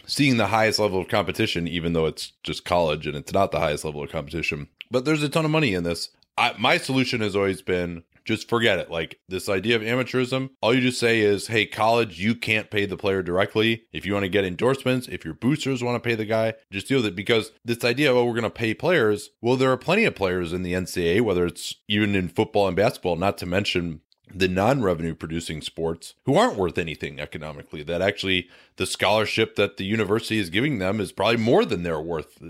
[0.05, 3.59] seeing the highest level of competition, even though it's just college and it's not the
[3.59, 4.67] highest level of competition.
[4.91, 6.09] But there's a ton of money in this.
[6.37, 8.91] I, my solution has always been just forget it.
[8.91, 12.85] Like this idea of amateurism, all you just say is, hey, college, you can't pay
[12.85, 13.83] the player directly.
[13.93, 16.87] If you want to get endorsements, if your boosters want to pay the guy, just
[16.87, 17.15] deal with it.
[17.15, 19.29] Because this idea, of, oh, we're going to pay players.
[19.41, 22.75] Well, there are plenty of players in the NCAA, whether it's even in football and
[22.75, 24.01] basketball, not to mention
[24.33, 29.85] the non-revenue producing sports who aren't worth anything economically that actually the scholarship that the
[29.85, 32.41] university is giving them is probably more than they're worth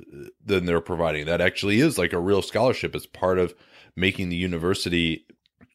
[0.44, 3.54] than they're providing that actually is like a real scholarship as part of
[3.96, 5.26] making the university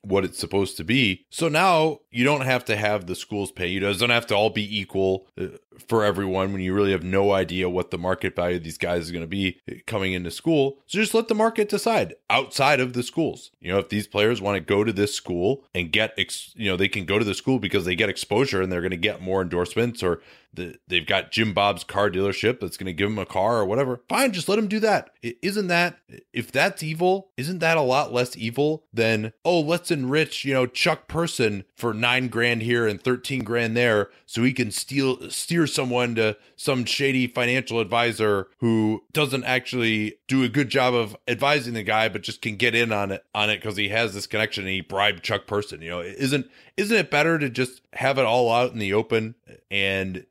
[0.03, 1.27] what it's supposed to be.
[1.31, 3.67] So now you don't have to have the schools pay.
[3.67, 5.49] You don't have to all be equal uh,
[5.89, 9.05] for everyone when you really have no idea what the market value of these guys
[9.05, 10.79] is going to be coming into school.
[10.87, 13.51] So just let the market decide outside of the schools.
[13.61, 16.71] You know, if these players want to go to this school and get, ex- you
[16.71, 18.97] know, they can go to the school because they get exposure and they're going to
[18.97, 20.21] get more endorsements or
[20.53, 23.65] the, they've got Jim Bob's car dealership that's going to give him a car or
[23.65, 24.03] whatever.
[24.09, 25.11] Fine, just let him do that.
[25.23, 25.99] Isn't that
[26.33, 27.31] if that's evil?
[27.37, 31.95] Isn't that a lot less evil than oh, let's enrich you know Chuck Person for
[31.95, 36.85] nine grand here and thirteen grand there so he can steal steer someone to some
[36.85, 42.23] shady financial advisor who doesn't actually do a good job of advising the guy, but
[42.23, 44.81] just can get in on it on it because he has this connection and he
[44.81, 45.83] bribed Chuck Person.
[45.83, 49.35] You know, isn't isn't it better to just have it all out in the open
[49.71, 50.25] and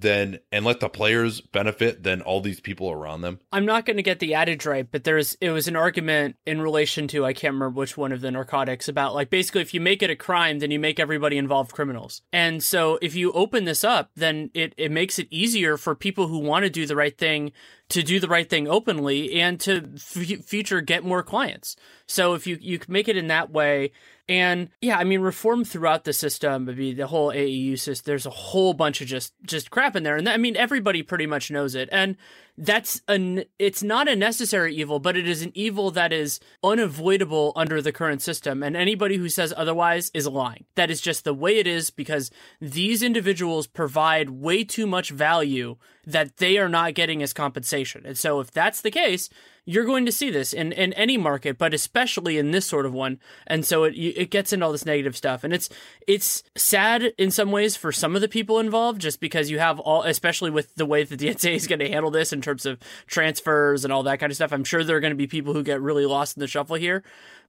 [0.00, 3.40] then and let the players benefit than all these people around them?
[3.52, 6.60] I'm not going to get the adage right, but there's it was an argument in
[6.60, 9.80] relation to I can't remember which one of the narcotics about like basically if you
[9.80, 12.22] make it a crime, then you make everybody involved criminals.
[12.32, 16.28] And so if you open this up, then it it makes it easier for people
[16.28, 17.50] who want to do the right thing
[17.88, 21.74] to do the right thing openly and to f- future get more clients.
[22.06, 23.90] So if you you make it in that way,
[24.28, 26.68] and yeah, I mean, reform throughout the system.
[26.68, 28.10] I mean, the whole AAU system.
[28.10, 31.26] There's a whole bunch of just just crap in there, and I mean, everybody pretty
[31.26, 31.88] much knows it.
[31.90, 32.16] And
[32.58, 37.52] that's an it's not a necessary evil, but it is an evil that is unavoidable
[37.56, 38.62] under the current system.
[38.62, 40.66] And anybody who says otherwise is lying.
[40.74, 45.76] That is just the way it is because these individuals provide way too much value
[46.04, 48.02] that they are not getting as compensation.
[48.04, 49.30] And so if that's the case,
[49.68, 52.94] you're going to see this in, in any market, but especially in this sort of
[52.94, 53.20] one.
[53.46, 55.68] And so it it gets into all this negative stuff, and it's
[56.06, 59.78] it's sad in some ways for some of the people involved, just because you have
[59.78, 62.64] all, especially with the way that the NCAA is going to handle this in terms
[62.64, 64.52] of transfers and all that kind of stuff.
[64.52, 66.76] I'm sure there are going to be people who get really lost in the shuffle
[66.76, 67.04] here,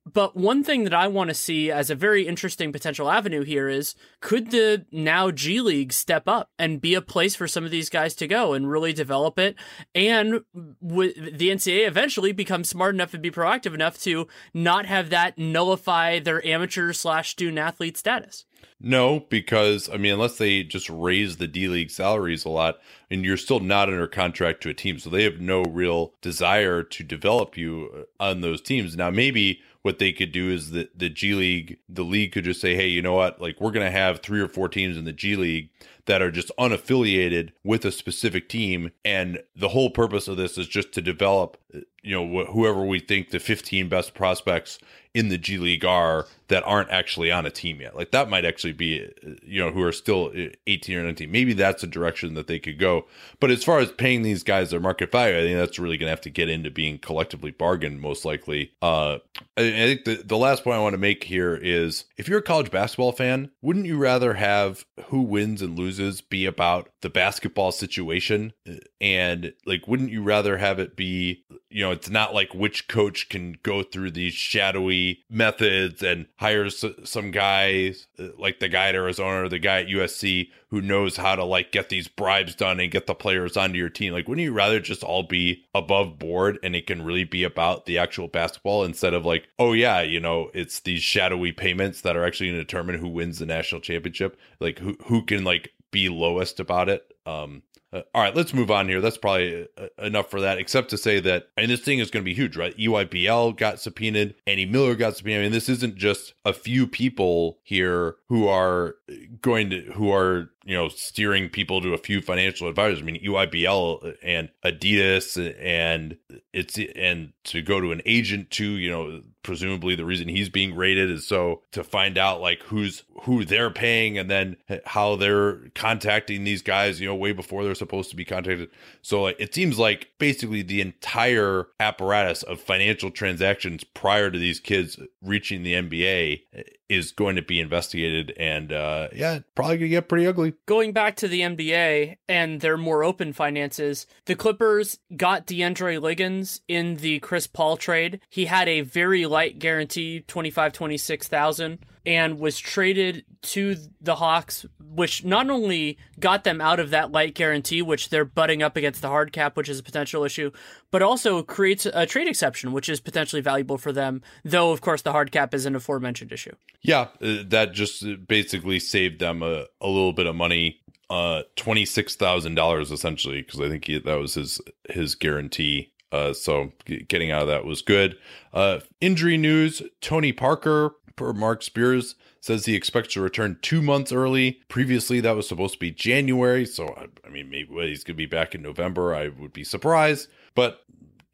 [0.06, 3.68] But one thing that I want to see as a very interesting potential avenue here
[3.68, 7.72] is could the now G League step up and be a place for some of
[7.72, 9.56] these guys to go and really develop it?
[9.94, 10.42] And
[10.82, 15.38] w- the NCAA eventually become smart enough and be proactive enough to not have that
[15.38, 18.46] nullify their amateur slash student athlete status.
[18.82, 22.80] No, because I mean, unless they just raise the D League salaries a lot,
[23.12, 26.84] and you're still not under contract to a team, so they have no real desire
[26.84, 28.96] to develop you uh, on those teams.
[28.96, 32.62] Now, maybe what they could do is that the G League, the league could just
[32.62, 33.42] say, hey, you know what?
[33.42, 35.70] Like, we're going to have three or four teams in the G League
[36.06, 38.92] that are just unaffiliated with a specific team.
[39.06, 42.84] And the whole purpose of this is just to develop, uh, you know, wh- whoever
[42.84, 44.80] we think the 15 best prospects
[45.14, 47.96] in the G League are that aren't actually on a team yet.
[47.96, 49.08] Like that might actually be,
[49.44, 50.32] you know, who are still
[50.68, 51.32] 18 or 19.
[51.32, 53.06] Maybe that's a direction that they could go.
[53.40, 56.08] But as far as paying these guys their market value, I think that's really going
[56.08, 58.72] to have to get into being collectively bargained, most likely.
[58.82, 59.18] Uh,
[59.58, 62.40] I, I think the, the last point I want to make here is if you're
[62.40, 67.10] a college basketball fan, wouldn't you rather have who wins and loses be about the
[67.10, 68.54] basketball situation?
[69.02, 73.30] And like, wouldn't you rather have it be, you know, it's not like which coach
[73.30, 77.94] can go through these shadowy methods and hires some guy
[78.38, 81.72] like the guy at Arizona or the guy at USC who knows how to like
[81.72, 84.12] get these bribes done and get the players onto your team.
[84.12, 87.86] Like, wouldn't you rather just all be above board and it can really be about
[87.86, 92.18] the actual basketball instead of like, oh yeah, you know, it's these shadowy payments that
[92.18, 94.38] are actually going to determine who wins the national championship.
[94.60, 97.06] Like, who who can like be lowest about it.
[97.26, 99.02] Um, uh, all right, let's move on here.
[99.02, 102.24] That's probably uh, enough for that, except to say that, and this thing is going
[102.24, 102.78] to be huge, right?
[102.78, 105.40] EYBL got subpoenaed, Andy Miller got subpoenaed.
[105.40, 108.96] I mean, this isn't just a few people here who are
[109.42, 113.00] going to, who are, you know, steering people to a few financial advisors.
[113.00, 116.18] I mean, EYBL and Adidas and
[116.54, 120.76] it's, and to go to an agent too, you know, presumably the reason he's being
[120.76, 125.70] rated is so to find out like who's who they're paying and then how they're
[125.76, 128.70] contacting these guys you know way before they're supposed to be contacted
[129.02, 134.60] so like, it seems like basically the entire apparatus of financial transactions prior to these
[134.60, 136.42] kids reaching the nba
[136.90, 140.54] is going to be investigated and uh yeah probably gonna get pretty ugly.
[140.66, 146.62] Going back to the nba and their more open finances the clippers got deandre liggins
[146.68, 148.20] in the chris paul trade.
[148.30, 155.24] He had a very light guarantee 25 26000 and was traded to the Hawks, which
[155.24, 159.10] not only got them out of that light guarantee, which they're butting up against the
[159.10, 160.52] hard cap, which is a potential issue,
[160.92, 165.02] but also creates a trade exception, which is potentially valuable for them, though, of course,
[165.02, 166.54] the hard cap is an aforementioned issue.
[166.82, 170.82] Yeah, uh, that just basically saved them a, a little bit of money.
[171.10, 175.92] Uh, twenty six thousand dollars essentially, because I think he, that was his his guarantee
[176.12, 176.72] uh, so
[177.08, 178.18] getting out of that was good.
[178.54, 184.14] Uh, injury news: Tony Parker per Marc Spears, says he expects to return two months
[184.14, 184.62] early.
[184.70, 186.66] Previously, that was supposed to be January.
[186.66, 186.96] So,
[187.26, 189.14] I, mean, maybe he's going to be back in November.
[189.14, 190.30] I would be surprised.
[190.56, 190.80] But,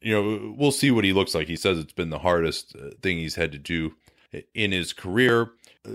[0.00, 1.46] you know, we'll see what he looks like.
[1.46, 3.94] He says it's been the hardest uh, thing he's had to do
[4.54, 5.52] in his career.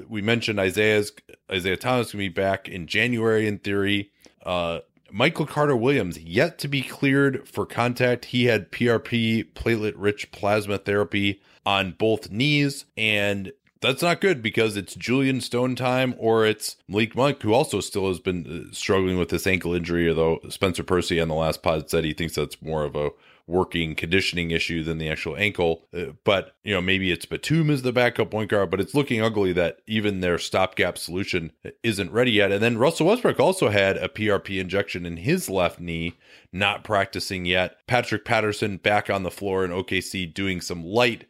[0.08, 1.12] We mentioned Isaiah's
[1.52, 4.10] Isaiah Thomas going to be back in January in theory.
[4.46, 4.80] Uh,
[5.12, 8.24] Michael Carter Williams yet to be cleared for contact.
[8.24, 13.52] He had PRP platelet rich plasma therapy on both knees and
[13.82, 18.08] that's not good because it's Julyan Stone time or it's Malik Monk, who also still
[18.08, 20.08] has been uh, struggling with this ankle injury.
[20.08, 23.10] Although Spencer Percy on the last pod said he thinks that's more of a
[23.48, 25.88] working conditioning issue than the actual ankle.
[25.94, 29.22] Uh, but, you know, maybe it's Batum as the backup point guard, but it's looking
[29.22, 31.52] ugly that even their stopgap solution
[31.84, 32.52] isn't ready yet.
[32.52, 36.18] And then Russell Westbrook also had a PRP injection in his left knee,
[36.54, 37.86] not practicing yet.
[37.88, 41.26] Patrick Patterson back on the floor in OKC doing some light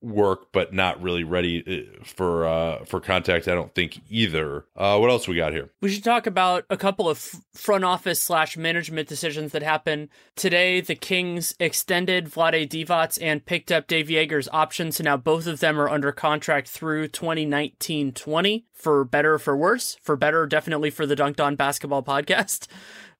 [0.00, 3.48] work, but not really ready uh, for uh, for contact.
[3.48, 4.64] I don't think either.
[4.76, 5.70] Uh, what else we got here?
[5.80, 7.18] We should talk about a couple of
[7.54, 10.80] front office slash management decisions that happened today.
[10.80, 15.60] The Kings extended Vlade Divac and picked up Dave Joerger's option, so now both of
[15.60, 19.96] them are under contract through 2019-20 for better for worse.
[20.02, 22.68] For better, definitely for the Dunc'd On Basketball podcast.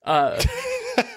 [0.04, 0.40] Uh,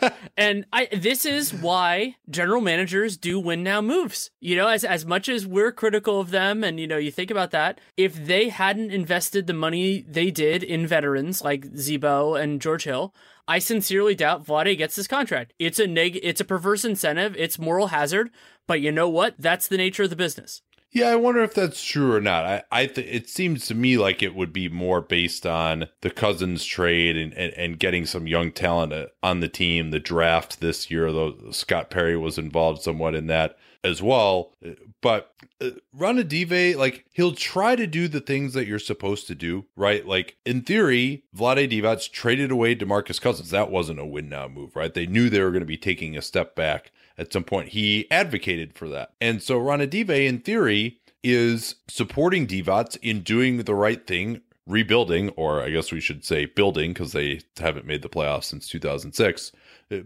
[0.39, 4.31] and I this is why general managers do win now moves.
[4.39, 7.29] You know, as as much as we're critical of them and you know, you think
[7.29, 12.61] about that, if they hadn't invested the money they did in veterans like Z-Bo and
[12.61, 13.13] George Hill,
[13.49, 15.53] I sincerely doubt Vlade gets this contract.
[15.59, 18.29] It's a neg it's a perverse incentive, it's moral hazard,
[18.65, 19.35] but you know what?
[19.37, 20.61] That's the nature of the business.
[20.91, 22.45] Yeah, I wonder if that's true or not.
[22.45, 26.09] I, I th- it seems to me like it would be more based on the
[26.09, 29.91] Cousins trade and, and, and getting some young talent uh, on the team.
[29.91, 33.57] The draft this year, though Scott Perry was involved somewhat in that.
[33.83, 34.53] as well.
[35.01, 39.65] But uh, Ranadive, like he'll try to do the things that you're supposed to do,
[39.75, 40.05] right?
[40.05, 43.51] Like in theory, Vlade Divac traded away DeMarcus Cousins.
[43.51, 44.93] That wasn't a win now move, right?
[44.93, 47.69] They knew they were going to be taking a step back at some point.
[47.69, 49.13] He advocated for that.
[49.21, 55.61] And so Ranadive, in theory, is supporting Divac in doing the right thing, rebuilding, or
[55.61, 59.51] I guess we should say building, because they haven't made the playoffs since 2006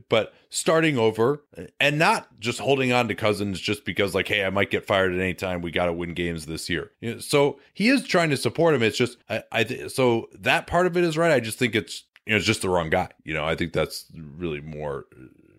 [0.10, 1.44] but starting over
[1.80, 5.14] and not just holding on to Cousins just because, like, hey, I might get fired
[5.14, 5.62] at any time.
[5.62, 6.92] We got to win games this year.
[7.20, 8.84] So he is trying to support him.
[8.84, 11.32] It's just, I, I so that part of it is right.
[11.32, 13.10] I just think it's, you know, it's just the wrong guy.
[13.26, 14.06] You know, I think that's
[14.38, 15.06] really more,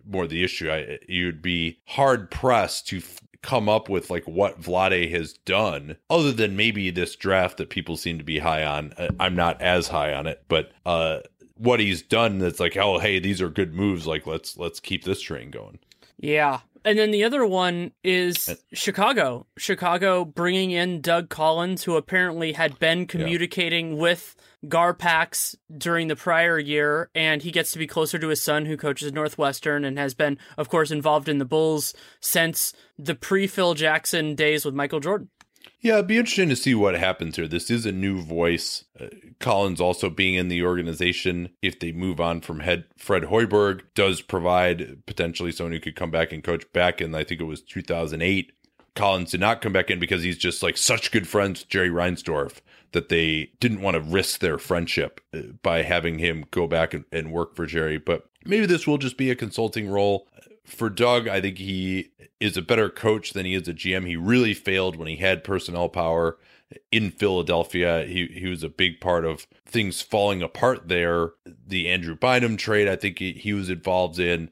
[0.07, 0.69] more the issue.
[0.69, 5.97] I, you'd be hard pressed to f- come up with like what Vlade has done,
[6.09, 8.93] other than maybe this draft that people seem to be high on.
[9.19, 11.19] I'm not as high on it, but uh,
[11.57, 14.07] what he's done that's like, oh, hey, these are good moves.
[14.07, 15.79] Like let's let's keep this train going.
[16.19, 16.61] Yeah.
[16.85, 19.47] And then the other one is Chicago.
[19.57, 24.01] Chicago bringing in Doug Collins, who apparently had been communicating yeah.
[24.01, 24.35] with
[24.67, 28.77] Garpax during the prior year, and he gets to be closer to his son, who
[28.77, 33.73] coaches Northwestern and has been, of course, involved in the Bulls since the pre Phil
[33.73, 35.29] Jackson days with Michael Jordan.
[35.81, 37.47] Yeah, it'd be interesting to see what happens here.
[37.47, 38.85] This is a new voice.
[38.99, 39.07] Uh,
[39.39, 44.21] Collins also being in the organization, if they move on from head Fred Hoiberg, does
[44.21, 47.61] provide potentially someone who could come back and coach back in, I think it was
[47.61, 48.51] 2008.
[48.95, 51.89] Collins did not come back in because he's just like such good friends with Jerry
[51.89, 52.61] Reinsdorf
[52.93, 57.03] that they didn't want to risk their friendship uh, by having him go back and,
[57.11, 57.97] and work for Jerry.
[57.97, 60.27] But maybe this will just be a consulting role
[60.65, 64.07] for Doug, I think he is a better coach than he is a GM.
[64.07, 66.37] He really failed when he had personnel power
[66.91, 68.05] in Philadelphia.
[68.05, 71.31] He he was a big part of things falling apart there.
[71.67, 74.49] The Andrew Bynum trade, I think he, he was involved in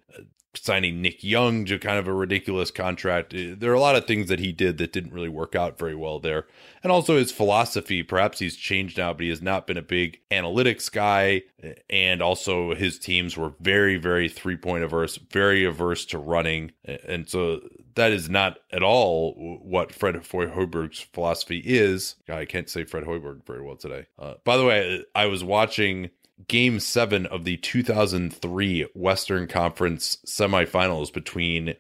[0.56, 3.34] signing Nick Young to kind of a ridiculous contract.
[3.34, 5.78] Uh, there are a lot of things that he did that didn't really work out
[5.78, 6.46] very well there.
[6.84, 10.20] And also his philosophy, perhaps he's changed now, but he has not been a big
[10.32, 11.44] analytics guy.
[11.90, 16.72] And also his teams were very, very three point averse, very averse to running.
[16.84, 17.62] And so
[17.96, 22.16] that is not at all what Fred Hoiberg's philosophy is.
[22.28, 24.08] God, I can't say Fred Hoiberg very well today.
[24.20, 26.10] Uh, by the way, I was watching
[26.48, 31.76] game seven of the 2003 Western Conference semifinals between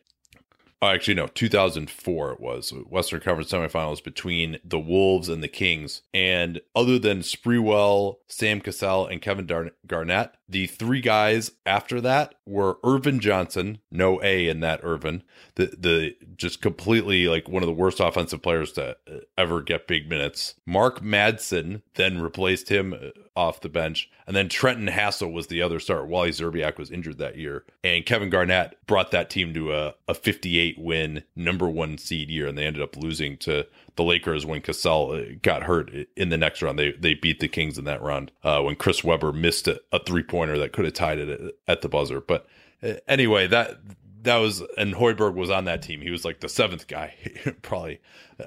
[0.83, 6.01] Oh, actually, no, 2004 it was Western Conference semifinals between the Wolves and the Kings.
[6.13, 12.77] And other than Sprewell, Sam Cassell, and Kevin Garnett, the three guys after that were
[12.85, 15.23] Ervin Johnson, no A in that Ervin,
[15.55, 19.87] the the just completely like one of the worst offensive players to uh, ever get
[19.87, 20.53] big minutes.
[20.65, 25.63] Mark Madsen then replaced him uh, off the bench, and then Trenton Hassell was the
[25.63, 26.05] other starter.
[26.05, 30.13] Wally Szczerbiak was injured that year, and Kevin Garnett brought that team to a, a
[30.13, 33.65] 58 win number one seed year, and they ended up losing to
[33.95, 36.79] the Lakers when Cassell uh, got hurt in the next round.
[36.79, 40.03] They they beat the Kings in that round uh, when Chris Webber missed a, a
[40.03, 42.21] three pointer that could have tied it at, the buzzer.
[42.21, 42.47] But
[42.81, 43.79] uh, anyway, that
[44.23, 46.01] that was and Hoiberg was on that team.
[46.01, 47.15] He was like the seventh guy
[47.61, 47.99] probably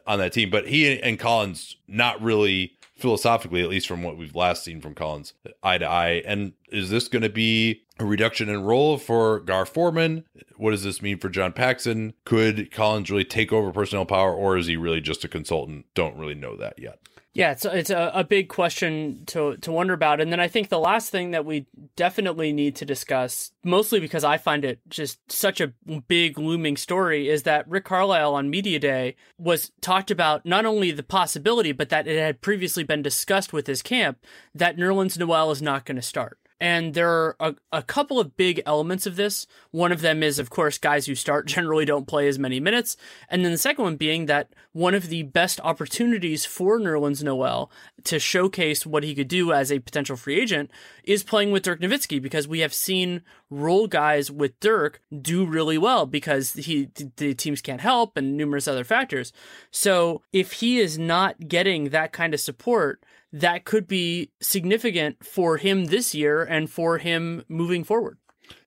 [0.06, 0.50] on that team.
[0.50, 4.94] But he and Collins not really philosophically, at least from what we've last seen from
[4.94, 6.22] Collins, eye to eye.
[6.26, 10.24] And is this going to be a reduction in role for Gar Forman?
[10.56, 12.14] What does this mean for John Paxson?
[12.24, 15.86] Could Collins really take over personnel power, or is he really just a consultant?
[15.94, 16.98] Don't really know that yet.
[17.36, 20.70] Yeah, it's it's a, a big question to to wonder about, and then I think
[20.70, 25.18] the last thing that we definitely need to discuss, mostly because I find it just
[25.30, 25.74] such a
[26.08, 30.92] big looming story, is that Rick Carlisle on Media Day was talked about not only
[30.92, 34.24] the possibility, but that it had previously been discussed with his camp
[34.54, 36.38] that Nerlens Noel is not going to start.
[36.58, 39.46] And there are a, a couple of big elements of this.
[39.70, 42.96] One of them is, of course, guys who start generally don't play as many minutes.
[43.28, 47.70] And then the second one being that one of the best opportunities for Nerlens Noel
[48.04, 50.70] to showcase what he could do as a potential free agent
[51.04, 55.78] is playing with Dirk Nowitzki because we have seen role guys with Dirk do really
[55.78, 59.32] well because he the teams can't help and numerous other factors.
[59.70, 63.02] So if he is not getting that kind of support,
[63.40, 68.18] that could be significant for him this year and for him moving forward.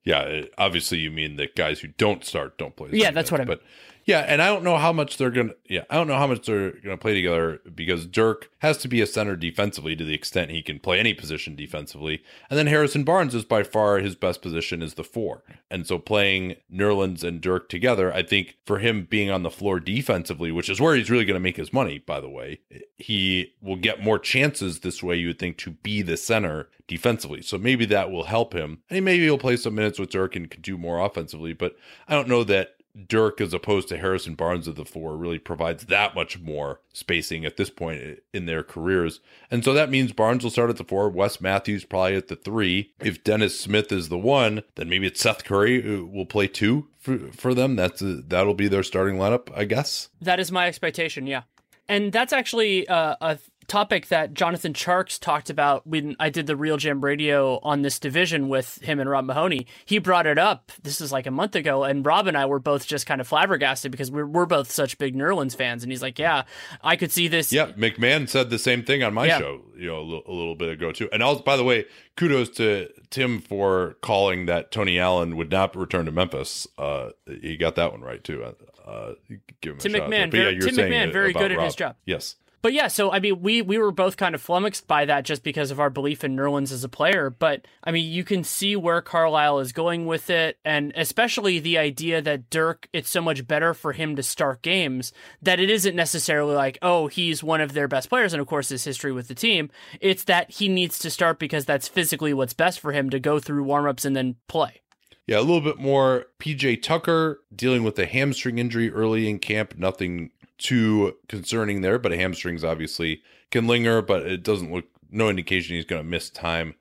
[0.04, 2.90] Yeah, obviously you mean that guys who don't start don't play.
[2.92, 3.58] Yeah, that's what I mean.
[3.58, 3.62] But
[4.04, 5.54] yeah, and I don't know how much they're gonna.
[5.68, 9.00] Yeah, I don't know how much they're gonna play together because Dirk has to be
[9.00, 13.04] a center defensively to the extent he can play any position defensively, and then Harrison
[13.04, 17.40] Barnes is by far his best position is the four, and so playing Nerlens and
[17.40, 21.10] Dirk together, I think for him being on the floor defensively, which is where he's
[21.10, 22.60] really gonna make his money, by the way,
[22.96, 25.16] he will get more chances this way.
[25.16, 28.96] You would think to be the center defensively, so maybe that will help him, and
[28.96, 31.76] he maybe he'll play some minutes with Dirk and can do more offensively, but
[32.08, 35.86] I don't know that Dirk as opposed to Harrison Barnes of the four really provides
[35.86, 39.20] that much more spacing at this point in their careers.
[39.50, 42.36] And so that means Barnes will start at the four, Wes Matthews probably at the
[42.36, 42.92] three.
[43.00, 46.88] If Dennis Smith is the one, then maybe it's Seth Curry who will play two
[46.98, 47.76] for, for them.
[47.76, 50.08] That's a, that'll be their starting lineup, I guess.
[50.20, 51.42] That is my expectation, yeah.
[51.88, 53.38] And that's actually uh, a
[53.70, 58.48] topic that Jonathan Tjarks talked about when I did the RealGM radio on this division
[58.48, 59.66] with him and Rob Mahoney.
[59.86, 60.72] He brought it up.
[60.82, 63.28] This is like a month ago, and Rob and I were both just kind of
[63.28, 65.84] flabbergasted because we're, we're both such big Nerlens fans.
[65.84, 66.42] And he's like, "Yeah,
[66.82, 69.38] I could see this." Yeah, MacMahon said the same thing on my yeah.
[69.38, 71.08] show, you know, a little, a little, bit ago too.
[71.12, 75.76] And also, by the way, kudos to Tim for calling that Tony Allen would not
[75.76, 76.66] return to Memphis.
[76.76, 77.10] Uh,
[77.40, 78.42] he got that one right too.
[78.84, 79.12] Uh,
[79.60, 81.94] give him Tim MacMahon, very, yeah, Tim MacMahon, very good at his job.
[82.04, 82.34] Yes.
[82.62, 85.42] But yeah, so I mean, we we were both kind of flummoxed by that just
[85.42, 87.30] because of our belief in Nerlens as a player.
[87.30, 91.78] But I mean, you can see where Carlisle is going with it, and especially the
[91.78, 95.96] idea that Dirk, it's so much better for him to start games that it isn't
[95.96, 99.28] necessarily like, oh, he's one of their best players, and of course his history with
[99.28, 99.70] the team.
[100.00, 103.38] It's that he needs to start because that's physically what's best for him to go
[103.38, 104.82] through warmups and then play.
[105.26, 109.78] Yeah, a little bit more PJ Tucker dealing with a hamstring injury early in camp.
[109.78, 110.30] Nothing
[110.60, 115.84] too concerning there, but hamstrings obviously can linger, but it doesn't look no indication he's
[115.84, 116.74] going to miss time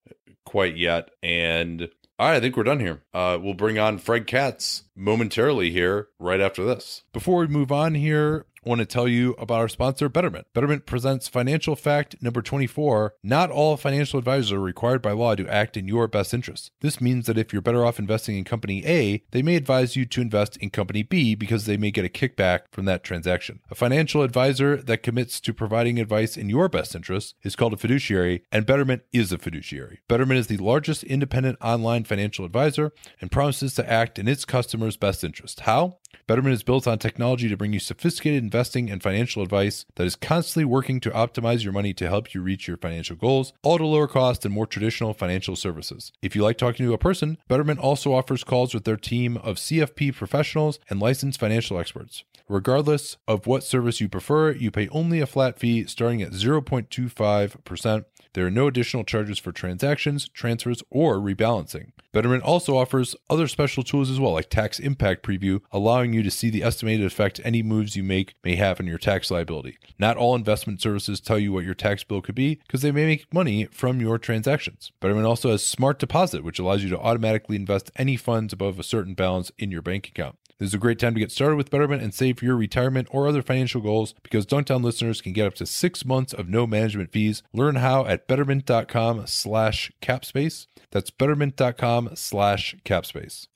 [0.45, 1.09] quite yet.
[1.23, 3.01] And I think we're done here.
[3.13, 7.03] Uh, we'll bring on Fred Katz momentarily here right after this.
[7.13, 10.47] Before we move on here, Want to tell you about our sponsor, Betterment.
[10.53, 13.15] Betterment presents financial fact number 24.
[13.23, 16.71] Not all financial advisors are required by law to act in your best interest.
[16.81, 20.05] This means that if you're better off investing in company A, they may advise you
[20.07, 23.61] to invest in company B because they may get a kickback from that transaction.
[23.71, 27.77] A financial advisor that commits to providing advice in your best interest is called a
[27.77, 29.99] fiduciary, and Betterment is a fiduciary.
[30.09, 32.91] Betterment is the largest independent online financial advisor
[33.21, 35.61] and promises to act in its customers' best interest.
[35.61, 35.97] How?
[36.29, 40.15] Betterment is built on technology to bring you sophisticated investing and financial advice that is
[40.15, 43.81] constantly working to optimize your money to help you reach your financial goals, all at
[43.81, 46.11] a lower cost than more traditional financial services.
[46.21, 49.55] If you like talking to a person, Betterment also offers calls with their team of
[49.55, 52.23] CFP professionals and licensed financial experts.
[52.47, 58.05] Regardless of what service you prefer, you pay only a flat fee starting at 0.25%.
[58.33, 61.91] There are no additional charges for transactions, transfers, or rebalancing.
[62.11, 66.31] Betterment also offers other special tools as well, like Tax Impact Preview, allowing you to
[66.31, 69.77] see the estimated effect any moves you make may have on your tax liability.
[69.97, 73.05] Not all investment services tell you what your tax bill could be because they may
[73.05, 74.91] make money from your transactions.
[74.99, 78.83] Betterment also has Smart Deposit, which allows you to automatically invest any funds above a
[78.83, 80.37] certain balance in your bank account.
[80.59, 83.07] This is a great time to get started with Betterment and save for your retirement
[83.11, 86.49] or other financial goals because Dunc'd On listeners can get up to six months of
[86.49, 87.41] no management fees.
[87.53, 90.67] Learn how at betterment.com slash capspace.
[90.91, 93.47] That's betterment.com slash capspace.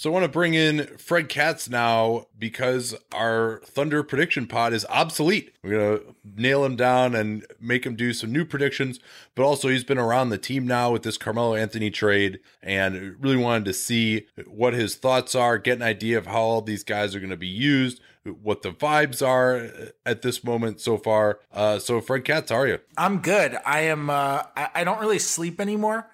[0.00, 4.86] So I want to bring in Fred Katz now because our Thunder prediction pod is
[4.88, 5.54] obsolete.
[5.62, 8.98] We're going to nail him down and make him do some new predictions,
[9.34, 13.36] but also he's been around the team now with this Carmelo Anthony trade and really
[13.36, 17.14] wanted to see what his thoughts are, get an idea of how all these guys
[17.14, 21.40] are going to be used, what the vibes are at this moment so far.
[21.52, 22.78] Uh, so Fred Katz, how are you?
[22.96, 23.58] I'm good.
[23.66, 26.08] I am uh, I, I don't really sleep anymore.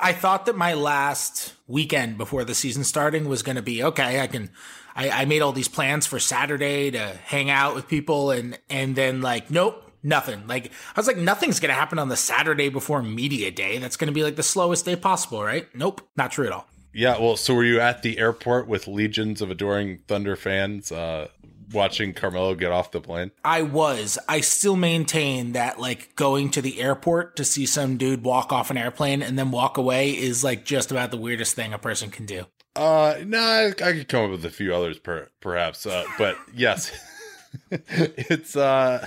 [0.00, 4.20] I thought that my last weekend before the season starting was going to be okay.
[4.20, 4.50] I can,
[4.94, 8.94] I, I made all these plans for Saturday to hang out with people, and and
[8.94, 10.46] then like, nope, nothing.
[10.46, 13.78] Like I was like, nothing's going to happen on the Saturday before media day.
[13.78, 15.66] That's going to be like the slowest day possible, right?
[15.74, 16.66] Nope, not true at all.
[16.92, 20.90] Yeah, well, so were you at the airport with legions of adoring Thunder fans?
[20.90, 21.28] Uh,
[21.72, 23.30] watching Carmelo get off the plane?
[23.44, 24.18] I was.
[24.28, 28.70] I still maintain that like going to the airport to see some dude walk off
[28.70, 32.10] an airplane and then walk away is like just about the weirdest thing a person
[32.10, 32.46] can do.
[32.76, 35.84] Uh, no, I, I could come up with a few others, per, perhaps.
[35.84, 36.92] Uh, but yes.
[37.70, 39.06] it's uh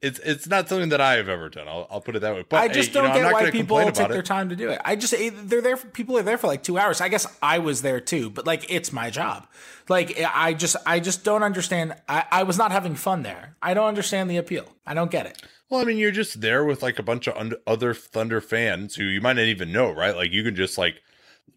[0.00, 1.68] it's it's not something that I have ever done.
[1.68, 2.44] I'll, I'll put it that way.
[2.48, 4.70] But I just hey, don't you know, get why people take their time to do
[4.70, 4.80] it.
[4.84, 5.14] I just
[5.48, 5.76] they're there.
[5.76, 7.00] For, people are there for like two hours.
[7.00, 9.46] I guess I was there too, but like it's my job.
[9.88, 11.94] Like I just I just don't understand.
[12.08, 13.56] I, I was not having fun there.
[13.62, 14.66] I don't understand the appeal.
[14.86, 15.42] I don't get it.
[15.70, 19.04] Well, I mean, you're just there with like a bunch of other Thunder fans who
[19.04, 20.14] you might not even know, right?
[20.14, 21.02] Like you can just like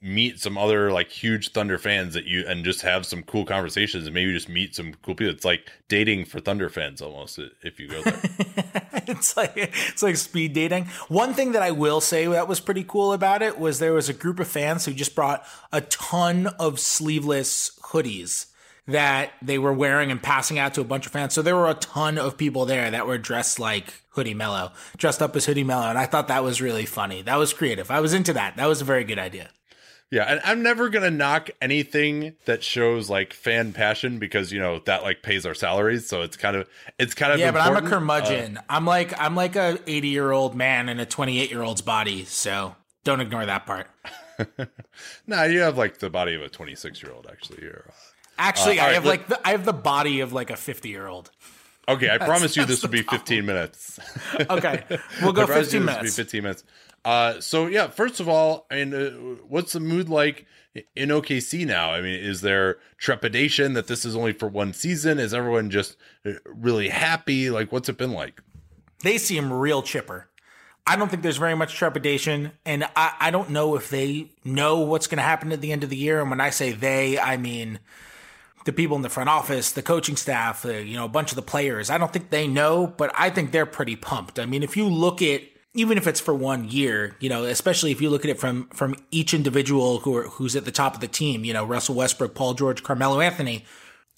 [0.01, 4.05] meet some other like huge Thunder fans that you and just have some cool conversations
[4.05, 5.33] and maybe just meet some cool people.
[5.33, 8.19] It's like dating for Thunder fans almost if you go there.
[9.07, 10.85] it's like it's like speed dating.
[11.07, 14.09] One thing that I will say that was pretty cool about it was there was
[14.09, 18.47] a group of fans who just brought a ton of sleeveless hoodies
[18.87, 21.33] that they were wearing and passing out to a bunch of fans.
[21.33, 25.21] So there were a ton of people there that were dressed like Hoodie Melo, dressed
[25.21, 27.21] up as Hoodie Melo, and I thought that was really funny.
[27.21, 27.91] That was creative.
[27.91, 28.55] I was into that.
[28.55, 29.49] That was a very good idea.
[30.09, 34.79] Yeah, and I'm never gonna knock anything that shows like fan passion because you know
[34.85, 37.51] that like pays our salaries, so it's kind of it's kind of yeah.
[37.51, 37.87] But I'm a important.
[37.87, 38.59] Uh, curmudgeon.
[38.69, 42.23] I'm like I'm like a 80 year old man in a 28 year old's body.
[42.23, 43.87] So don't ignore that part.
[45.27, 47.67] nah, you have like the body of a 26 year old actually.
[47.67, 47.91] Uh,
[48.39, 50.55] Actually, Uh, I right, have let- like the, I have the body of like a
[50.55, 51.31] 50 year old.
[51.89, 53.99] okay, I promise you this will be 15 minutes.
[54.49, 54.83] Okay,
[55.21, 56.15] we'll go I 15 you this will minutes.
[56.15, 56.63] Be 15 minutes.
[57.05, 59.11] Uh, so yeah, first of all, I mean, uh,
[59.47, 60.45] what's the mood like
[60.95, 61.91] in OKC now?
[61.91, 65.19] I mean, is there trepidation that this is only for one season?
[65.19, 65.95] Is everyone just
[66.25, 67.49] uh, really happy?
[67.49, 68.41] Like, what's it been like?
[69.03, 70.27] they seem real chipper.
[70.85, 74.79] I don't think there's very much trepidation, and I, I don't know if they know
[74.79, 76.21] what's going to happen at the end of the year.
[76.21, 77.79] And when I say they, I mean
[78.63, 81.35] the people in the front office, the coaching staff, uh, you know, a bunch of
[81.35, 81.89] the players.
[81.89, 84.39] I don't think they know, but I think they're pretty pumped.
[84.39, 85.41] I mean, if you look at
[85.73, 88.67] even if it's for one year, you know, especially if you look at it from
[88.69, 91.95] from each individual who are, who's at the top of the team, you know, Russell
[91.95, 93.65] Westbrook, Paul George, Carmelo Anthony,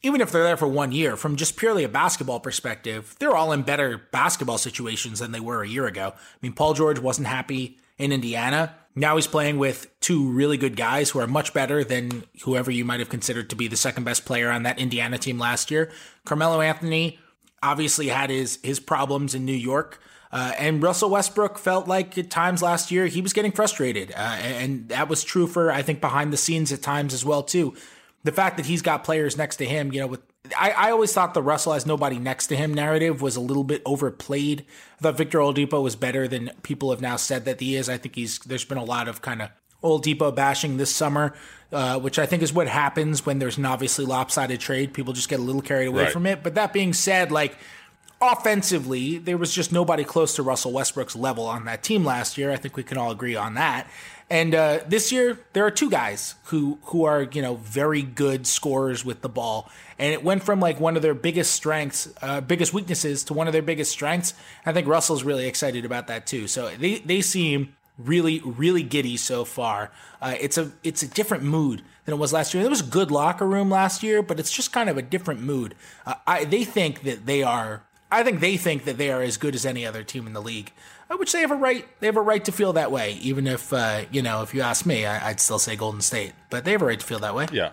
[0.01, 3.51] even if they're there for one year, from just purely a basketball perspective, they're all
[3.51, 6.13] in better basketball situations than they were a year ago.
[6.15, 8.75] I mean, Paul George wasn't happy in Indiana.
[8.95, 12.85] Now he's playing with two really good guys who are much better than whoever you
[12.85, 15.91] might have considered to be the second best player on that Indiana team last year.
[16.25, 17.19] Carmelo Anthony
[17.61, 20.01] obviously had his his problems in New York.
[20.31, 24.19] Uh, and Russell Westbrook felt like at times last year he was getting frustrated, uh,
[24.19, 27.73] and that was true for I think behind the scenes at times as well too.
[28.23, 30.21] The fact that he's got players next to him, you know, with
[30.57, 33.63] I, I always thought the Russell has nobody next to him narrative was a little
[33.63, 34.65] bit overplayed.
[34.99, 37.89] I thought Victor Oladipo was better than people have now said that he is.
[37.89, 39.49] I think he's there's been a lot of kind of
[39.83, 41.33] Oladipo bashing this summer,
[41.71, 44.93] uh, which I think is what happens when there's an obviously lopsided trade.
[44.93, 46.11] People just get a little carried away Right.
[46.11, 46.43] from it.
[46.43, 47.57] But that being said, like
[48.21, 52.51] offensively, there was just nobody close to Russell Westbrook's level on that team last year.
[52.51, 53.87] I think we can all agree on that.
[54.29, 58.45] And uh, this year, there are two guys who who are you know very good
[58.45, 62.39] scorers with the ball, and it went from like one of their biggest strengths, uh,
[62.39, 64.35] biggest weaknesses to one of their biggest strengths.
[64.67, 66.47] I think Russell's really excited about that too.
[66.47, 69.91] So they they seem really really giddy so far.
[70.21, 72.61] Uh, it's a it's a different mood than it was last year.
[72.61, 75.41] There was a good locker room last year, but it's just kind of a different
[75.41, 75.73] mood.
[76.05, 77.83] Uh, I they think that they are.
[78.11, 80.41] I think they think that they are as good as any other team in the
[80.41, 80.71] league,
[81.15, 81.85] which they have a right.
[81.99, 83.13] They have a right to feel that way.
[83.13, 86.33] Even if uh, you know, if you ask me, I, I'd still say Golden State,
[86.49, 87.47] but they have a right to feel that way.
[87.51, 87.71] Yeah.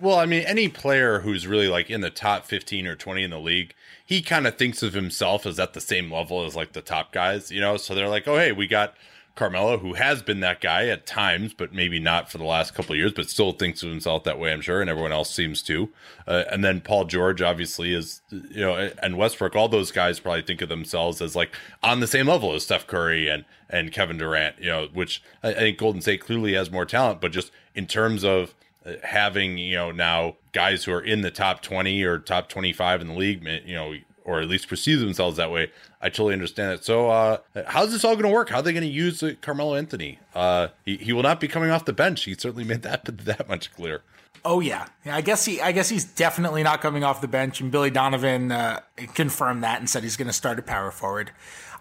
[0.00, 3.30] Well, I mean, any player who's really like in the top 15 or 20 in
[3.30, 3.74] the league,
[4.04, 7.12] he kind of thinks of himself as at the same level as like the top
[7.12, 7.78] guys, you know?
[7.78, 8.94] So they're like, oh, hey, we got
[9.40, 12.94] Carmelo, who has been that guy at times, but maybe not for the last couple
[12.94, 14.82] years, but still thinks of himself that way, I'm sure.
[14.82, 15.88] And everyone else seems to.
[16.28, 20.42] Uh, and then Paul George, obviously, is, you know, and Westbrook, all those guys probably
[20.42, 24.18] think of themselves as like on the same level as Steph Curry and, and Kevin
[24.18, 27.50] Durant, you know, which I, I think Golden State clearly has more talent, but just
[27.74, 32.02] in terms of, uh, having you know now guys who are in the top 20
[32.02, 35.70] or top 25 in the league you know or at least perceive themselves that way
[36.00, 36.84] i totally understand that.
[36.84, 39.34] so uh how's this all going to work how are they going to use uh,
[39.40, 42.82] carmelo anthony uh he, he will not be coming off the bench he certainly made
[42.82, 44.02] that that much clear
[44.44, 44.86] Oh yeah.
[45.04, 45.60] yeah, I guess he.
[45.60, 47.60] I guess he's definitely not coming off the bench.
[47.60, 48.80] And Billy Donovan uh,
[49.14, 51.30] confirmed that and said he's going to start a power forward.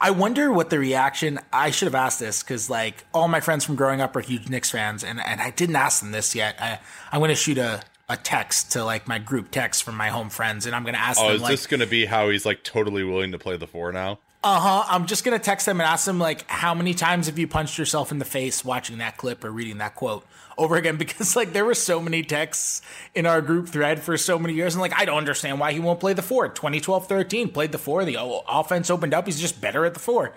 [0.02, 1.40] I wonder what the reaction.
[1.54, 4.50] I should have asked this because like all my friends from growing up are huge
[4.50, 6.56] Knicks fans, and and I didn't ask them this yet.
[6.60, 6.80] I
[7.12, 10.30] I'm going to shoot a a text to like my group text from my home
[10.30, 12.30] friends, and I'm going to ask oh them is like, this going to be how
[12.30, 14.84] he's like totally willing to play the four now uh huh.
[14.88, 17.78] I'm just gonna text them and ask them like, how many times have you punched
[17.78, 20.26] yourself in the face watching that clip or reading that quote
[20.58, 20.98] over again?
[21.10, 22.82] Because like there were so many texts
[23.14, 25.82] in our group thread for so many years, and like I don't understand why he
[25.82, 26.48] won't play the four.
[26.48, 28.06] 2012, 13 played the four.
[28.06, 29.26] The offense opened up.
[29.26, 30.34] He's just better at the four.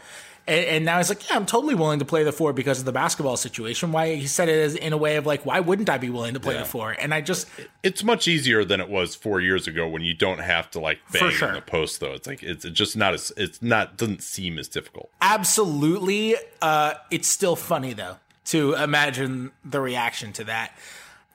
[0.46, 2.84] And, and now he's like, yeah, I'm totally willing to play the four because of
[2.84, 3.92] the basketball situation.
[3.92, 6.34] Why he said it as in a way of like, why wouldn't I be willing
[6.34, 6.90] to play the four?
[6.92, 7.48] And I just
[7.82, 10.98] it's much easier than it was four years ago when you don't have to like
[11.12, 11.48] bang sure.
[11.48, 14.68] in the post though it's like it's just not as it's not doesn't seem as
[14.68, 20.76] difficult absolutely uh it's still funny though to imagine the reaction to that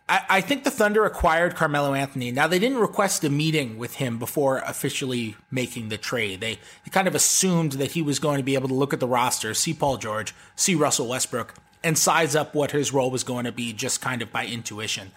[0.10, 3.96] I, I think the thunder acquired carmelo anthony now they didn't request a meeting with
[3.96, 8.38] him before officially making the trade they, they kind of assumed that he was going
[8.38, 11.54] to be able to look at the roster see paul george see russell westbrook
[11.84, 15.12] and size up what his role was going to be just kind of by intuition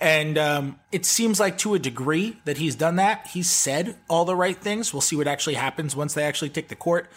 [0.00, 3.28] and um, it seems like to a degree that he's done that.
[3.28, 4.92] He's said all the right things.
[4.92, 7.10] We'll see what actually happens once they actually take the court.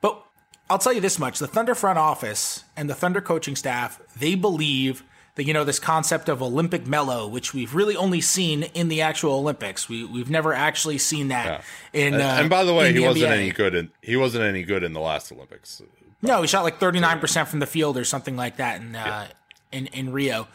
[0.00, 0.24] But
[0.70, 4.34] I'll tell you this much the Thunder front office and the Thunder coaching staff, they
[4.34, 5.04] believe
[5.34, 9.00] that, you know, this concept of Olympic Melo, which we've really only seen in the
[9.00, 9.88] actual Olympics.
[9.88, 12.14] We, we've never actually seen that in.
[12.14, 13.36] and, Uh, and by the way he wasn't NBA.
[13.36, 15.80] any good in he wasn't any good in the last olympics
[16.20, 19.28] No, he shot like 39% from the field or something like that in uh,
[19.72, 20.48] in, in Rio.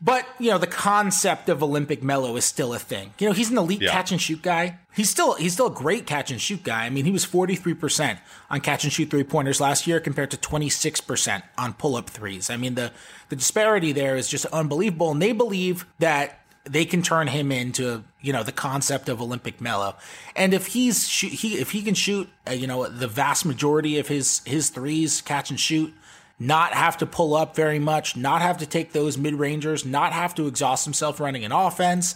[0.00, 3.12] But, you know, the concept of Olympic Melo is still a thing.
[3.18, 3.90] You know, he's an elite Yeah.
[3.90, 4.78] catch and shoot guy.
[4.94, 6.84] He's still he's still a great catch and shoot guy.
[6.84, 8.18] I mean, he was 43%
[8.48, 12.48] on catch and shoot three pointers last year compared to 26% on pull up threes.
[12.50, 12.92] I mean, the
[13.28, 18.04] the disparity there is just unbelievable and they believe that they can turn him into,
[18.20, 19.96] you know, the concept of Olympic Melo.
[20.36, 24.06] And if he's he if he can shoot, uh, you know, the vast majority of
[24.08, 25.92] his his threes catch and shoot
[26.38, 30.12] not have to pull up very much, not have to take those mid rangers, not
[30.12, 32.14] have to exhaust himself running an offense.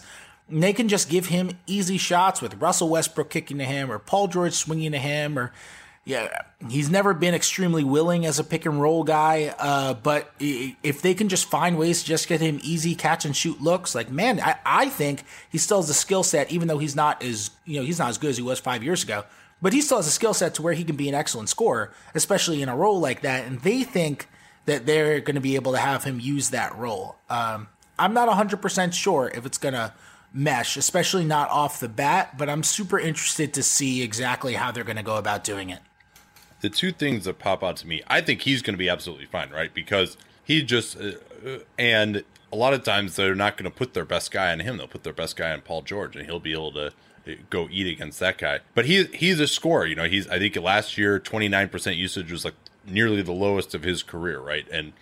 [0.49, 4.27] They can just give him easy shots with Russell Westbrook kicking to him or Paul
[4.27, 5.51] George swinging to him or
[6.05, 9.55] yeah, he's never been extremely willing as a pick and roll guy.
[9.57, 13.35] Uh, but if they can just find ways to just get him easy catch and
[13.35, 16.77] shoot looks, like man, I, I think he still has a skill set, even though
[16.77, 19.23] he's not as you know he's not as good as he was five years ago.
[19.63, 21.93] But he still has a skill set to where he can be an excellent scorer,
[22.13, 23.47] especially in a role like that.
[23.47, 24.27] And they think
[24.65, 27.15] that they're going to be able to have him use that role.
[27.29, 29.93] Um, I'm not 100% sure if it's going to
[30.33, 34.83] mesh, especially not off the bat, but I'm super interested to see exactly how they're
[34.83, 35.79] going to go about doing it.
[36.59, 39.27] the two things that pop out to me, I think he's going to be absolutely
[39.27, 39.73] fine, right?
[39.73, 41.11] Because he just uh,
[41.45, 44.59] uh, and a lot of times they're not going to put their best guy on
[44.59, 46.91] him; they'll put their best guy on Paul George, and he'll be able to
[47.49, 48.59] go eat against that guy.
[48.75, 50.05] But he he's a scorer, you know.
[50.05, 52.55] He's I think last year twenty nine percent usage was like
[52.85, 54.67] nearly the lowest of his career, right?
[54.71, 54.93] And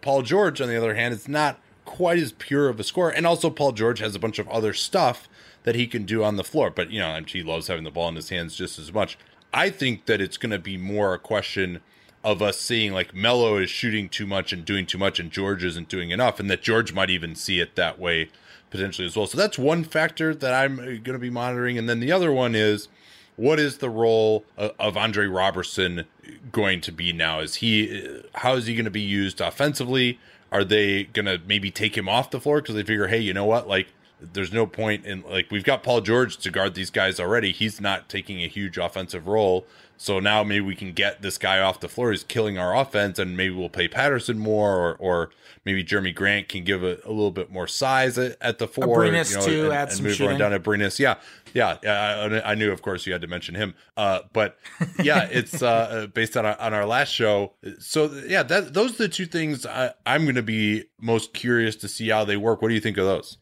[0.00, 3.26] Paul George, on the other hand, is not quite as pure of a scorer, and
[3.26, 5.28] also Paul George has a bunch of other stuff
[5.64, 6.70] that he can do on the floor.
[6.70, 9.18] But you know, he loves having the ball in his hands just as much.
[9.52, 11.80] I think that it's going to be more a question
[12.24, 15.64] of us seeing like Melo is shooting too much and doing too much, and George
[15.64, 18.28] isn't doing enough, and that George might even see it that way
[18.70, 19.26] potentially as well.
[19.26, 22.54] So that's one factor that I'm going to be monitoring, and then the other one
[22.54, 22.88] is
[23.36, 26.04] what is the role of, Andre Robertson
[26.50, 27.40] going to be now?
[27.40, 30.18] Is he how is he going to be used offensively?
[30.50, 33.32] Are they going to maybe take him off the floor because they figure, hey, you
[33.32, 33.88] know what, like
[34.20, 37.52] there's no point in like we've got Paul George to guard these guys already.
[37.52, 39.64] He's not taking a huge offensive role.
[40.00, 42.12] So now maybe we can get this guy off the floor.
[42.12, 45.30] He's killing our offense, and maybe we'll pay Patterson more, or, or
[45.64, 48.86] maybe Jerami Grant can give a, a little bit more size at, at the four.
[48.86, 50.34] Abrines, too, and, add and some move shooting.
[50.34, 51.00] on down to Abrines.
[51.00, 51.16] Yeah,
[51.52, 51.78] yeah.
[51.82, 53.74] yeah I, I knew, of course, you had to mention him.
[53.96, 54.56] Uh, but
[55.02, 57.54] yeah, it's uh, based on our, on our last show.
[57.80, 61.74] So yeah, that those are the two things I, I'm going to be most curious
[61.74, 62.62] to see how they work.
[62.62, 63.36] What do you think of those?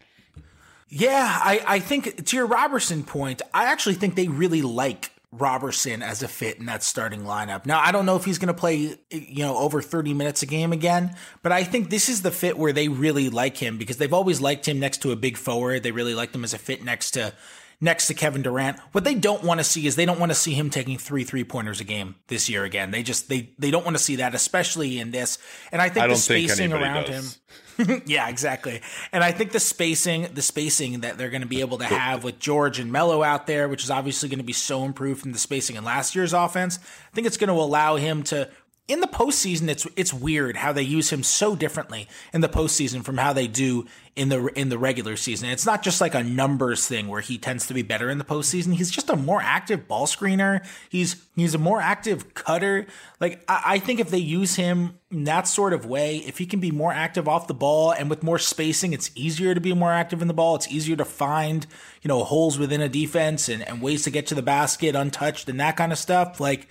[0.88, 5.10] Yeah, I, I think to your Robertson point, I actually think they really like
[5.40, 7.66] Robertson as a fit in that starting lineup.
[7.66, 10.46] Now, I don't know if he's going to play, you know, over 30 minutes a
[10.46, 13.96] game again, but I think this is the fit where they really like him because
[13.96, 15.82] they've always liked him next to a big forward.
[15.82, 17.32] They really liked him as a fit next to
[17.80, 18.78] next to Kevin Durant.
[18.92, 21.24] What they don't want to see is they don't want to see him taking three
[21.24, 22.90] three pointers a game this year again.
[22.90, 25.38] They just they they don't want to see that, especially in this.
[25.72, 27.34] And I think I the don't think spacing around does.
[27.34, 27.42] him.
[28.06, 28.80] yeah, exactly.
[29.12, 32.24] And I think the spacing, the spacing that they're going to be able to have
[32.24, 35.32] with George and Melo out there, which is obviously going to be so improved from
[35.32, 38.48] the spacing in last year's offense, I think it's going to allow him to.
[38.88, 43.02] In the postseason, it's it's weird how they use him so differently in the postseason
[43.04, 45.48] from how they do in the in the regular season.
[45.48, 48.24] It's not just like a numbers thing where he tends to be better in the
[48.24, 48.74] postseason.
[48.74, 50.64] He's just a more active ball screener.
[50.88, 52.86] He's he's a more active cutter.
[53.20, 56.46] Like I, I think if they use him in that sort of way, if he
[56.46, 59.74] can be more active off the ball and with more spacing, it's easier to be
[59.74, 60.54] more active in the ball.
[60.54, 61.66] It's easier to find,
[62.02, 65.48] you know, holes within a defense and, and ways to get to the basket untouched
[65.48, 66.40] and that kind of stuff.
[66.40, 66.68] Like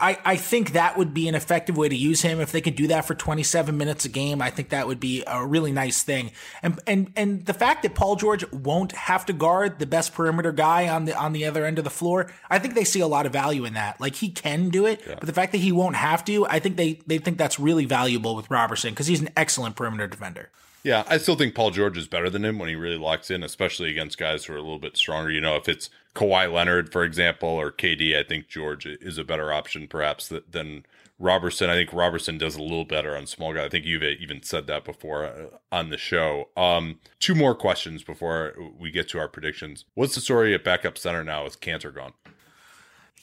[0.00, 2.40] I, I think that would be an effective way to use him.
[2.40, 5.22] If they could do that for 27 minutes a game, I think that would be
[5.26, 6.32] a really nice thing.
[6.62, 10.50] And and and the fact that Paul George won't have to guard the best perimeter
[10.50, 13.06] guy on the on the other end of the floor, I think they see a
[13.06, 14.00] lot of value in that.
[14.00, 16.76] Like he can do it, but the fact that he won't have to, I think
[16.76, 20.50] they they think that's really valuable with Robertson because he's an excellent perimeter defender.
[20.82, 23.42] Yeah, I still think Paul George is better than him when he really locks in,
[23.42, 25.30] especially against guys who are a little bit stronger.
[25.30, 29.24] You know, if it's Kawhi Leonard, for example, or KD, I think George is a
[29.24, 30.86] better option perhaps th- than
[31.18, 31.70] Robertson.
[31.70, 33.64] I think Robertson does a little better on small guy.
[33.64, 36.48] I think you've even said that before uh, on the show.
[36.56, 39.84] Um, two more questions before we get to our predictions.
[39.94, 42.12] What's the story at backup center now with Kanter gone?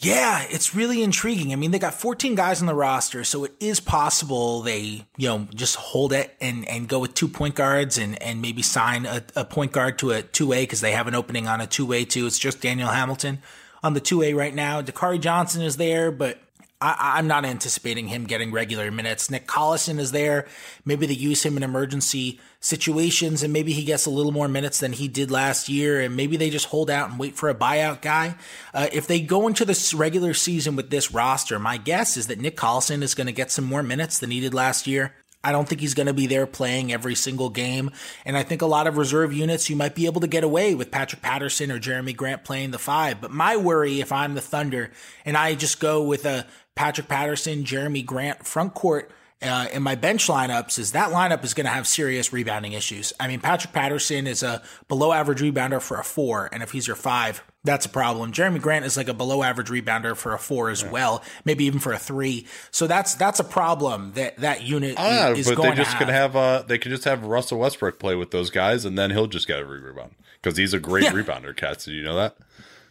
[0.03, 1.53] Yeah, it's really intriguing.
[1.53, 5.27] I mean, they got 14 guys on the roster, so it is possible they, you
[5.27, 9.05] know, just hold it and, and go with two point guards and, and maybe sign
[9.05, 11.67] a, a point guard to a two way because they have an opening on a
[11.67, 12.25] two way too.
[12.25, 13.43] It's just Daniel Hamilton
[13.83, 14.81] on the two way right now.
[14.81, 16.39] Dakari Johnson is there, but
[16.81, 19.29] I, I'm not anticipating him getting regular minutes.
[19.29, 20.47] Nick Collison is there.
[20.83, 24.79] Maybe they use him in emergency situations and maybe he gets a little more minutes
[24.79, 26.01] than he did last year.
[26.01, 28.35] And maybe they just hold out and wait for a buyout guy.
[28.73, 32.39] Uh, if they go into this regular season with this roster, my guess is that
[32.39, 35.13] Nick Collison is going to get some more minutes than he did last year.
[35.43, 37.91] I don't think he's going to be there playing every single game.
[38.25, 40.75] And I think a lot of reserve units, you might be able to get away
[40.75, 43.19] with Patrick Patterson or Jerami Grant playing the five.
[43.19, 44.91] But my worry, if I'm the Thunder
[45.25, 46.45] and I just go with a
[46.81, 51.53] Patrick Patterson, Jerami Grant front court, uh, in my bench lineups is that lineup is
[51.53, 53.13] going to have serious rebounding issues.
[53.19, 56.87] I mean, Patrick Patterson is a below average rebounder for a four, and if he's
[56.87, 58.31] your five, that's a problem.
[58.31, 60.89] Jerami Grant is like a below average rebounder for a four as yeah.
[60.89, 62.47] well, maybe even for a three.
[62.71, 65.99] So that's that's a problem that that unit ah, is but they just have.
[65.99, 69.11] could have uh they could just have Russell Westbrook play with those guys, and then
[69.11, 71.11] he'll just get a rebound because he's a great yeah.
[71.11, 71.55] rebounder.
[71.55, 72.37] Katz, did you know that?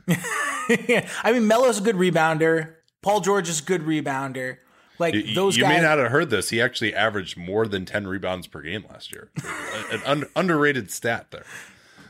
[1.24, 2.74] I mean, Melo's a good rebounder.
[3.03, 4.59] Paul George is a good rebounder.
[4.98, 6.51] Like you, those you guys, may not have heard this.
[6.51, 9.30] He actually averaged more than 10 rebounds per game last year.
[9.92, 11.44] An un- underrated stat there.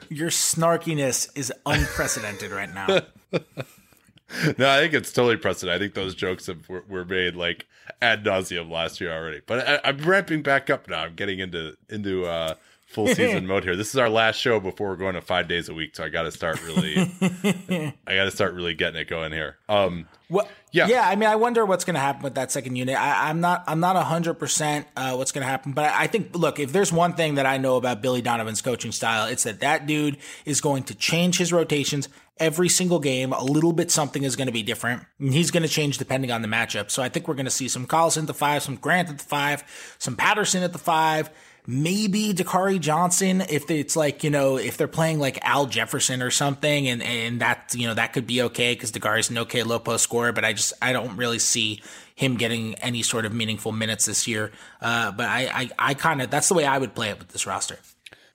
[0.08, 2.86] Your snarkiness is unprecedented right now.
[4.58, 5.74] no, I think it's totally precedent.
[5.74, 7.66] I think those jokes have, were, were made like
[8.02, 9.40] ad nauseum last year already.
[9.46, 11.04] But I, am ramping back up now.
[11.04, 12.54] I'm getting into into uh,
[12.90, 13.76] full season mode here.
[13.76, 16.08] This is our last show before we're going to five days a week, so I
[16.08, 16.96] got to start really.
[18.06, 19.56] I got to start really getting it going here.
[19.68, 21.08] Um, well, yeah, yeah.
[21.08, 22.96] I mean, I wonder what's going to happen with that second unit.
[22.96, 26.06] I, am not, I'm not hundred uh, percent what's going to happen, but I, I
[26.08, 29.44] think, look, if there's one thing that I know about Billy Donovan's coaching style, it's
[29.44, 33.32] that that dude is going to change his rotations every single game.
[33.32, 36.32] A little bit something is going to be different, and he's going to change depending
[36.32, 36.90] on the matchup.
[36.90, 39.18] So I think we're going to see some Collison at the five, some Grant at
[39.18, 39.62] the five,
[39.98, 41.30] some Patterson at the five
[41.70, 46.30] maybe Dakari Johnson if it's like you know if they're playing like Al Jefferson or
[46.30, 49.78] something and and that you know that could be okay because Dakari's an okay low
[49.78, 51.80] post scorer but I just I don't really see
[52.16, 54.50] him getting any sort of meaningful minutes this year
[54.80, 57.28] uh, but I I, I kind of that's the way I would play it with
[57.28, 57.78] this roster.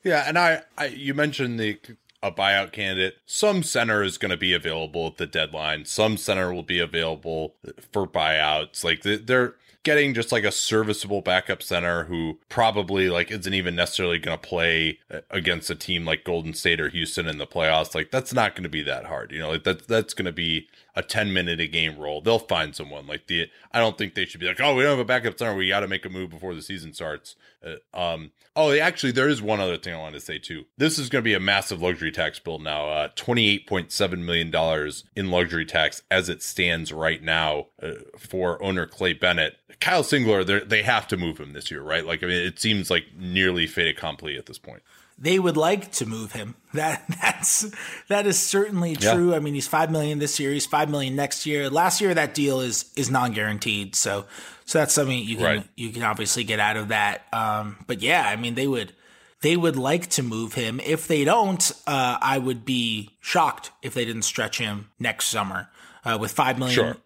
[0.02, 1.78] Yeah, and I, I you mentioned the
[2.24, 3.18] a buyout candidate.
[3.26, 5.86] Some center is going to be available at the deadline.
[5.86, 7.56] Some center will be available
[7.92, 8.84] for buyouts.
[8.84, 9.56] Like they're
[9.86, 14.48] getting just like a serviceable backup center who probably like isn't even necessarily going to
[14.48, 18.34] play uh, against a team like Golden State or Houston in the playoffs, like that's
[18.34, 19.32] not going to be that hard.
[19.32, 22.22] You know, like that that's going to be a 10 minute a game role.
[22.22, 24.92] They'll find someone like the I don't think they should be like, "Oh, we don't
[24.92, 25.56] have a backup center.
[25.56, 27.36] We got to make a move before the season starts."
[27.66, 30.66] Uh, um oh, actually there is one other thing I wanted to say too.
[30.78, 32.90] This is going to be a massive luxury tax bill now.
[32.90, 38.86] Uh 28.7 million dollars in luxury tax as it stands right now uh, for owner
[38.86, 42.06] Clay Bennett Kyle Singler, they have to move him this year, right?
[42.06, 44.82] Like, I mean, it seems like nearly fait accompli at this point.
[45.18, 46.56] They would like to move him.
[46.76, 47.74] That that's
[48.10, 49.30] that is certainly true.
[49.30, 49.38] Yeah.
[49.38, 50.52] I mean, he's five million this year.
[50.52, 51.70] He's five million next year.
[51.70, 53.96] Last year, that deal is is non guaranteed.
[53.96, 54.26] So
[54.66, 55.70] so that's something you can right.
[55.78, 57.28] you can obviously get out of that.
[57.32, 58.92] Um, but yeah, I mean, they would
[59.40, 60.82] they would like to move him.
[60.82, 65.70] If they don't, uh, I would be shocked if they didn't stretch him next summer
[66.06, 66.98] uh, with five million, sure.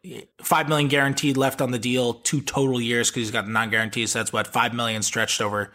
[0.41, 4.11] five million guaranteed left on the deal, two total years because he's got the non-guarantees.
[4.11, 5.71] So that's what five million stretched over,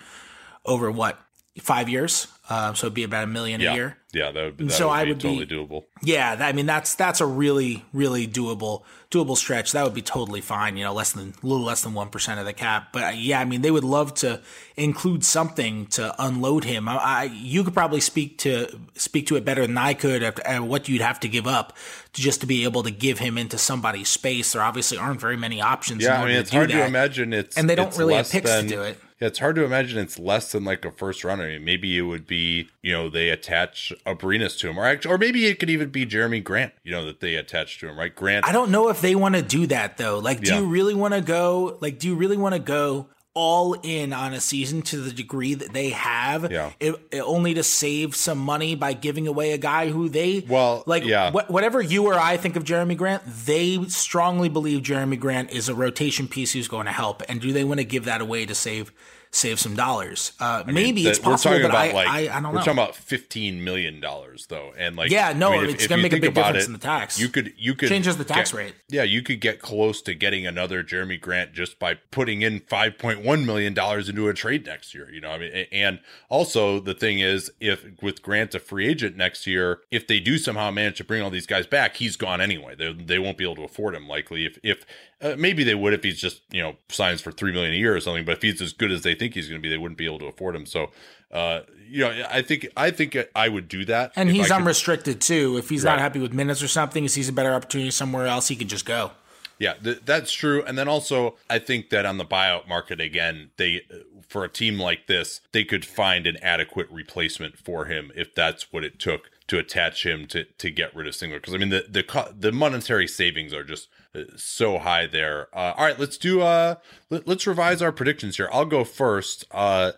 [0.64, 1.18] over what
[1.60, 2.26] five years.
[2.46, 3.72] Uh, so it'd be about a million yeah.
[3.72, 3.96] a year.
[4.12, 5.84] Yeah, that would, that so would I would totally be, doable.
[6.02, 9.72] Yeah, I mean that's that's a really really doable doable stretch.
[9.72, 10.76] That would be totally fine.
[10.76, 12.88] You know, less than a little less than one percent of the cap.
[12.92, 14.42] But uh, yeah, I mean they would love to
[14.76, 16.86] include something to unload him.
[16.86, 20.22] I, I you could probably speak to speak to it better than I could.
[20.22, 21.74] At, what you'd have to give up
[22.12, 24.52] to just to be able to give him into somebody's space.
[24.52, 26.02] There obviously aren't very many options.
[26.02, 26.74] Yeah, I mean it's hard that.
[26.74, 29.38] to imagine it's and they don't really have picks than, to do it yeah, it's
[29.38, 31.44] hard to imagine it's less than like a first runner.
[31.44, 35.14] I mean, maybe it would be, you know, they attach Abrines to him, or actually,
[35.14, 37.96] or maybe it could even be Jerami Grant, you know, that they attach to him,
[37.96, 38.14] right?
[38.14, 38.46] Grant.
[38.46, 40.18] I don't know if they want to do that though.
[40.18, 40.60] Like, do yeah.
[40.60, 41.78] you really want to go?
[41.80, 45.54] Like, do you really want to go all in on a season to the degree
[45.54, 46.70] that they have, yeah.
[46.78, 50.84] It, it only to save some money by giving away a guy who they well,
[50.86, 51.04] like.
[51.04, 51.32] Yeah.
[51.32, 55.68] Wh- whatever you or I think of Jerami Grant, they strongly believe Jerami Grant is
[55.68, 57.22] a rotation piece who's going to help.
[57.28, 58.92] And do they want to give that away to save
[59.34, 60.32] save some dollars.
[60.38, 62.50] Uh, mean, maybe it's possible, but I, like, I, I, don't know.
[62.50, 65.98] We're talking about fifteen million dollars though, and like yeah, no, I mean, it's going
[65.98, 67.18] to make a big difference it, in the tax.
[67.18, 68.74] You could you could changes the tax get, rate.
[68.88, 72.96] Yeah, you could get close to getting another Jerami Grant just by putting in five
[72.96, 75.10] point one million dollars into a trade next year.
[75.10, 79.16] You know, I mean, and also the thing is, if with Grant a free agent
[79.16, 82.40] next year, if they do somehow manage to bring all these guys back, he's gone
[82.40, 82.76] anyway.
[82.76, 84.46] They, they won't be able to afford him likely.
[84.46, 84.86] If if
[85.20, 87.94] uh, maybe they would if he's just you know signs for three million a year
[87.94, 88.24] or something.
[88.24, 90.06] But if he's as good as they think he's going to be, they wouldn't be
[90.06, 90.66] able to afford him.
[90.66, 90.90] So,
[91.32, 94.12] uh, you know, I think I think I would do that.
[94.16, 95.56] And he's unrestricted too.
[95.56, 95.92] If he's right.
[95.92, 98.68] not happy with minutes or something, he sees a better opportunity somewhere else, he can
[98.68, 99.12] just go.
[99.58, 100.64] Yeah, th- that's true.
[100.64, 103.82] And then also, I think that on the buyout market again, they
[104.28, 108.72] for a team like this, they could find an adequate replacement for him if that's
[108.72, 111.70] what it took to attach him to to get rid of Singler because I mean
[111.70, 115.48] the the the monetary savings are just uh, so high there.
[115.54, 116.76] Uh, all right, let's do uh
[117.10, 118.48] let, us revise our predictions here.
[118.52, 119.44] I'll go first.
[119.50, 119.92] Uh,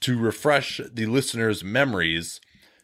[0.00, 2.40] to refresh the listeners' memories,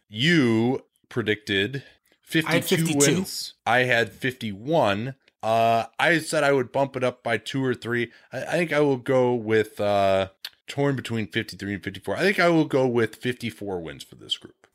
[0.09, 1.83] you predicted
[2.23, 2.99] 52, 52.
[2.99, 3.55] wins.
[3.65, 5.15] I had 51.
[5.43, 8.11] Uh, I said I would bump it up by two or three.
[8.33, 10.29] I, I think I will go with uh,
[10.67, 12.17] torn between 53 and 54.
[12.17, 14.66] I think I will go with 54 wins for this group.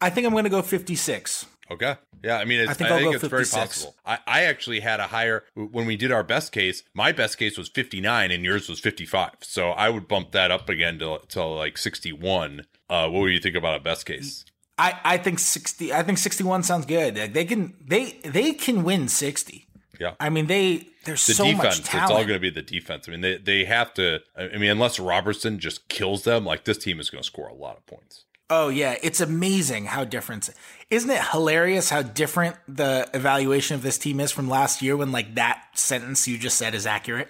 [0.00, 1.46] I think I'm going to go 56.
[1.70, 1.96] Okay.
[2.22, 3.30] Yeah, I mean, I think, I think it's 56.
[3.30, 3.94] very possible.
[4.04, 6.82] I, I actually had a higher when we did our best case.
[6.94, 9.36] My best case was 59, and yours was 55.
[9.42, 12.66] So I would bump that up again to, to like 61.
[12.88, 14.44] Uh, what do you think about a best case?
[14.78, 15.92] I, I think 60.
[15.92, 17.14] I think 61 sounds good.
[17.34, 19.66] They can they they can win 60.
[19.98, 20.14] Yeah.
[20.20, 21.80] I mean, they there's the so defense.
[21.80, 23.08] It's all going to be the defense.
[23.08, 24.20] I mean, they they have to.
[24.36, 27.54] I mean, unless Roberson just kills them, like this team is going to score a
[27.54, 28.24] lot of points.
[28.50, 30.48] Oh yeah, it's amazing how different.
[30.90, 35.12] Isn't it hilarious how different the evaluation of this team is from last year when
[35.12, 37.28] like that sentence you just said is accurate?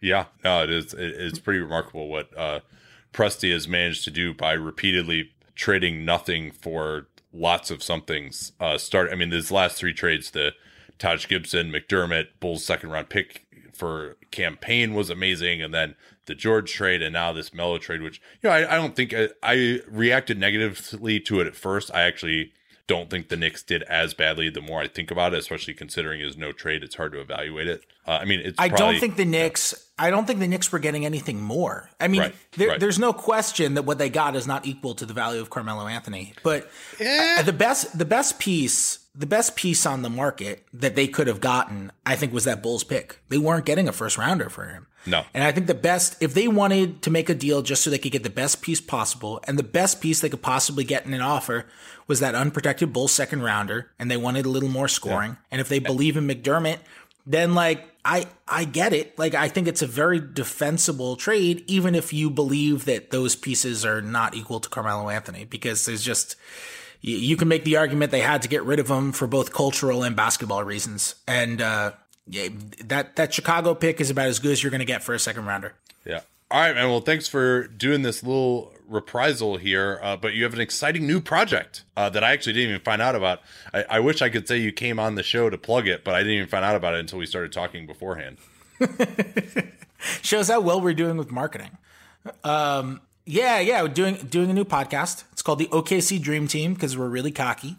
[0.00, 0.94] Yeah, no, it is.
[0.94, 2.60] it's pretty remarkable what uh,
[3.12, 8.52] Presti has managed to do by repeatedly trading nothing for lots of somethings.
[8.60, 9.10] Uh, start.
[9.10, 10.52] I mean, these last three trades, the
[10.98, 15.94] Taj Gibson, McDermott, Bulls second round pick for Cam Payne was amazing, and then
[16.26, 19.12] the George trade, and now this Melo trade, which you know I, I don't think
[19.14, 21.90] I, I, reacted negatively to it at first.
[21.92, 22.52] I actually
[22.86, 24.50] don't think the Knicks did as badly.
[24.50, 27.68] The more I think about it, especially considering his no trade, it's hard to evaluate
[27.68, 27.84] it.
[28.06, 29.88] Uh, I mean, it's I probably, don't think the Knicks.
[29.98, 31.90] I don't think the Knicks were getting anything more.
[32.00, 32.80] I mean, right, there, right.
[32.80, 35.86] there's no question that what they got is not equal to the value of Carmelo
[35.86, 36.34] Anthony.
[36.42, 37.42] But yeah.
[37.42, 41.40] the best, the best piece the best piece on the market that they could have
[41.40, 43.20] gotten, I think, was that Bulls pick.
[43.28, 44.86] They weren't getting a first rounder for him.
[45.04, 45.24] No.
[45.34, 47.98] And I think the best, if they wanted to make a deal just so they
[47.98, 51.12] could get the best piece possible, and the best piece they could possibly get in
[51.12, 51.66] an offer
[52.06, 55.32] was that unprotected Bulls second rounder, and they wanted a little more scoring.
[55.32, 55.36] Yeah.
[55.50, 56.78] And if they believe in McDermott,
[57.26, 59.18] then like I I get it.
[59.18, 63.84] Like I think it's a very defensible trade, even if you believe that those pieces
[63.84, 66.36] are not equal to Carmelo Anthony, because there's just
[67.02, 70.04] you can make the argument they had to get rid of him for both cultural
[70.04, 71.16] and basketball reasons.
[71.26, 71.92] And uh,
[72.26, 72.48] yeah,
[72.84, 75.18] that that Chicago pick is about as good as you're going to get for a
[75.18, 75.74] second rounder.
[76.06, 76.20] Yeah.
[76.50, 76.90] All right, man.
[76.90, 79.98] Well, thanks for doing this little reprisal here.
[80.02, 83.02] Uh, but you have an exciting new project uh, that I actually didn't even find
[83.02, 83.40] out about.
[83.72, 86.14] I, I, wish I could say you came on the show to plug it, but
[86.14, 88.36] I didn't even find out about it until we started talking beforehand.
[90.22, 91.78] Shows how well we're doing with marketing.
[92.44, 95.24] Um, yeah, yeah, we're doing doing a new podcast.
[95.42, 97.74] It's called the OKC Dream Team because we're really cocky,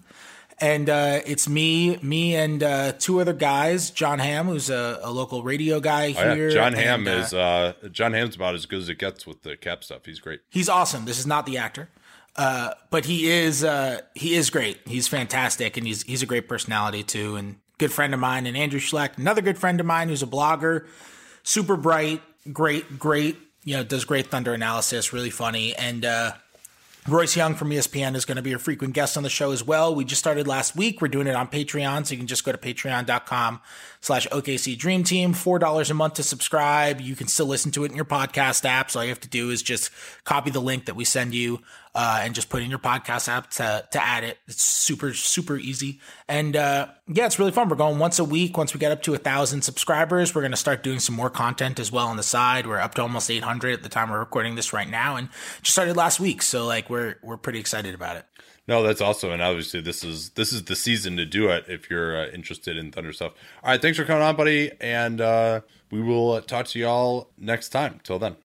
[0.59, 3.89] and uh, it's me, me, and uh, two other guys.
[3.89, 6.25] John Ham, who's a, a local radio guy here.
[6.25, 6.49] Oh, yeah.
[6.49, 9.55] John Ham and, is uh, John Ham's about as good as it gets with the
[9.55, 10.03] cap stuff.
[10.03, 10.41] He's great.
[10.49, 11.05] He's awesome.
[11.05, 11.87] This is not the actor,
[12.35, 14.81] uh, but he is uh, he is great.
[14.85, 18.45] He's fantastic, and he's he's a great personality too, and good friend of mine.
[18.45, 20.85] And Andrew Schleck, another good friend of mine, who's a blogger,
[21.43, 25.75] super bright, great, great you know, does great Thunder analysis, really funny.
[25.75, 26.33] And uh,
[27.07, 29.61] Royce Young from ESPN is going to be a frequent guest on the show as
[29.61, 29.93] well.
[29.93, 31.01] We just started last week.
[31.01, 33.59] We're doing it on Patreon, so you can just go to patreon.com
[34.03, 35.33] slash OKC Dream Team.
[35.33, 36.99] $4 a month to subscribe.
[36.99, 38.97] You can still listen to it in your podcast apps.
[38.97, 39.91] All you have to do is just
[40.25, 41.61] copy the link that we send you
[41.95, 44.39] uh, and just put in your podcast app to, to add it.
[44.49, 46.01] It's super, super easy.
[46.27, 47.69] And uh, yeah, it's really fun.
[47.69, 48.57] We're going once a week.
[48.57, 51.29] Once we get up to a thousand subscribers, we're going to start doing some more
[51.29, 52.67] content as well on the side.
[52.67, 55.29] We're up to almost 800 at the time we're recording this right now and
[55.61, 56.41] just started last week.
[56.41, 58.25] So like we're, we're pretty excited about it.
[58.67, 61.89] No, that's awesome, and obviously this is this is the season to do it if
[61.89, 63.33] you're uh, interested in Thunder stuff.
[63.61, 65.61] All right, thanks for coming on, buddy, and uh,
[65.91, 67.99] we will uh, talk to y'all next time.
[68.03, 68.37] Till then.